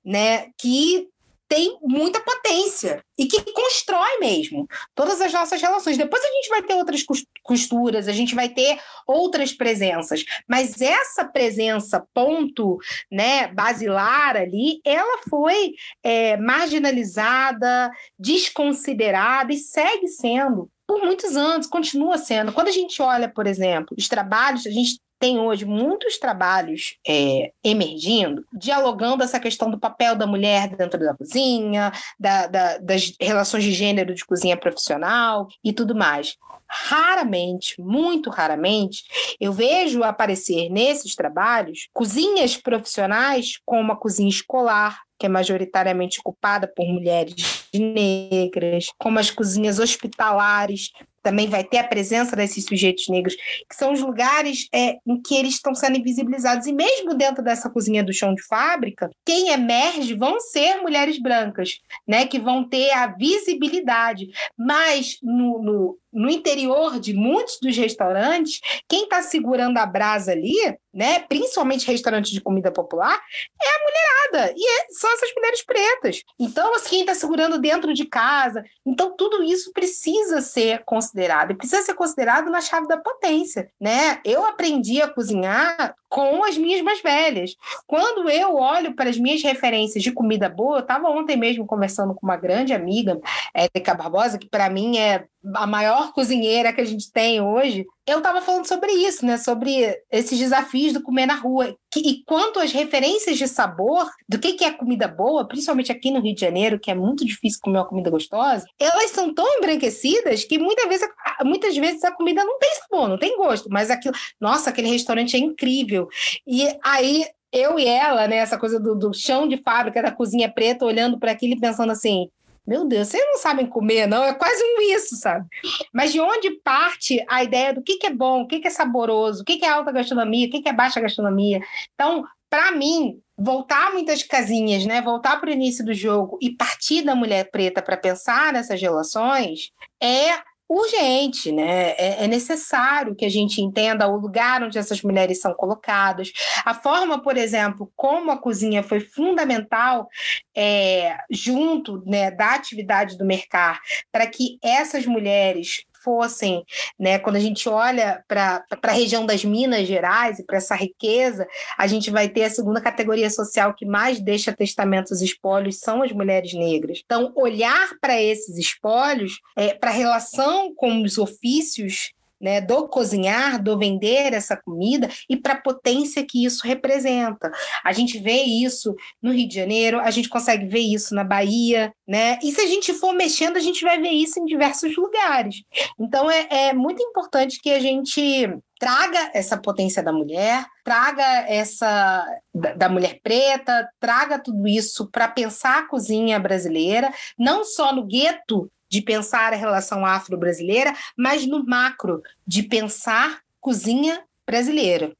[0.04, 1.08] né, que
[1.48, 5.96] tem muita potência e que constrói mesmo todas as nossas relações.
[5.96, 7.04] Depois a gente vai ter outras
[7.42, 12.78] costuras, a gente vai ter outras presenças, mas essa presença ponto,
[13.10, 22.16] né, basilar ali, ela foi é, marginalizada, desconsiderada e segue sendo por muitos anos, continua
[22.16, 22.52] sendo.
[22.52, 27.52] Quando a gente olha, por exemplo, os trabalhos, a gente tem hoje muitos trabalhos é,
[27.64, 33.64] emergindo, dialogando essa questão do papel da mulher dentro da cozinha, da, da, das relações
[33.64, 36.36] de gênero de cozinha profissional e tudo mais.
[36.68, 39.04] Raramente, muito raramente,
[39.40, 46.66] eu vejo aparecer nesses trabalhos cozinhas profissionais como a cozinha escolar, que é majoritariamente ocupada
[46.68, 50.90] por mulheres negras, como as cozinhas hospitalares,
[51.26, 55.34] também vai ter a presença desses sujeitos negros, que são os lugares é, em que
[55.34, 56.68] eles estão sendo invisibilizados.
[56.68, 61.80] E mesmo dentro dessa cozinha do chão de fábrica, quem emerge vão ser mulheres brancas,
[62.06, 64.28] né, que vão ter a visibilidade.
[64.56, 70.56] Mas no, no no interior de muitos dos restaurantes, quem está segurando a brasa ali,
[70.92, 73.20] né, principalmente restaurantes de comida popular,
[73.62, 74.54] é a mulherada.
[74.56, 76.22] E é, são essas mulheres pretas.
[76.40, 78.64] Então, assim, quem está segurando dentro de casa.
[78.84, 81.50] Então, tudo isso precisa ser considerado.
[81.52, 83.70] E precisa ser considerado na chave da potência.
[83.78, 84.18] Né?
[84.24, 87.54] Eu aprendi a cozinhar com as minhas mais velhas.
[87.86, 92.14] Quando eu olho para as minhas referências de comida boa, eu estava ontem mesmo conversando
[92.14, 93.20] com uma grande amiga,
[93.54, 98.18] Érica Barbosa, que para mim é a maior cozinheira que a gente tem hoje, eu
[98.18, 99.36] estava falando sobre isso, né?
[99.36, 101.76] Sobre esses desafios do comer na rua.
[101.90, 106.10] Que, e quanto às referências de sabor, do que, que é comida boa, principalmente aqui
[106.10, 109.46] no Rio de Janeiro, que é muito difícil comer uma comida gostosa, elas são tão
[109.58, 111.08] embranquecidas que muitas vezes,
[111.44, 115.34] muitas vezes a comida não tem sabor, não tem gosto, mas aquilo, nossa, aquele restaurante
[115.36, 116.08] é incrível.
[116.46, 120.50] E aí eu e ela, né, essa coisa do, do chão de fábrica da cozinha
[120.50, 122.28] preta, olhando para aquilo e pensando assim:
[122.66, 124.24] meu Deus, vocês não sabem comer, não?
[124.24, 125.46] É quase um isso, sabe?
[125.92, 128.70] Mas de onde parte a ideia do que, que é bom, o que, que é
[128.70, 131.60] saboroso, o que, que é alta gastronomia, o que, que é baixa gastronomia?
[131.94, 135.00] Então, para mim, voltar muitas casinhas, né?
[135.02, 139.70] Voltar para o início do jogo e partir da mulher preta para pensar nessas relações
[140.02, 140.38] é
[140.68, 141.90] urgente, né?
[141.92, 146.32] É, é, necessário que a gente entenda o lugar onde essas mulheres são colocadas,
[146.64, 150.08] a forma, por exemplo, como a cozinha foi fundamental
[150.56, 153.78] é, junto né, da atividade do mercado
[154.10, 156.64] para que essas mulheres fossem,
[156.96, 161.44] né, quando a gente olha para a região das Minas Gerais e para essa riqueza,
[161.76, 166.12] a gente vai ter a segunda categoria social que mais deixa testamentos espólios são as
[166.12, 167.02] mulheres negras.
[167.04, 173.62] Então, olhar para esses espólios, é, para a relação com os ofícios né, do cozinhar,
[173.62, 177.50] do vender essa comida e para a potência que isso representa.
[177.84, 181.92] A gente vê isso no Rio de Janeiro, a gente consegue ver isso na Bahia,
[182.06, 182.38] né?
[182.42, 185.62] E se a gente for mexendo, a gente vai ver isso em diversos lugares.
[185.98, 188.48] Então é, é muito importante que a gente
[188.78, 195.28] traga essa potência da mulher, traga essa da, da mulher preta, traga tudo isso para
[195.28, 201.64] pensar a cozinha brasileira, não só no gueto de pensar a relação afro-brasileira, mas no
[201.64, 205.12] macro, de pensar cozinha brasileira.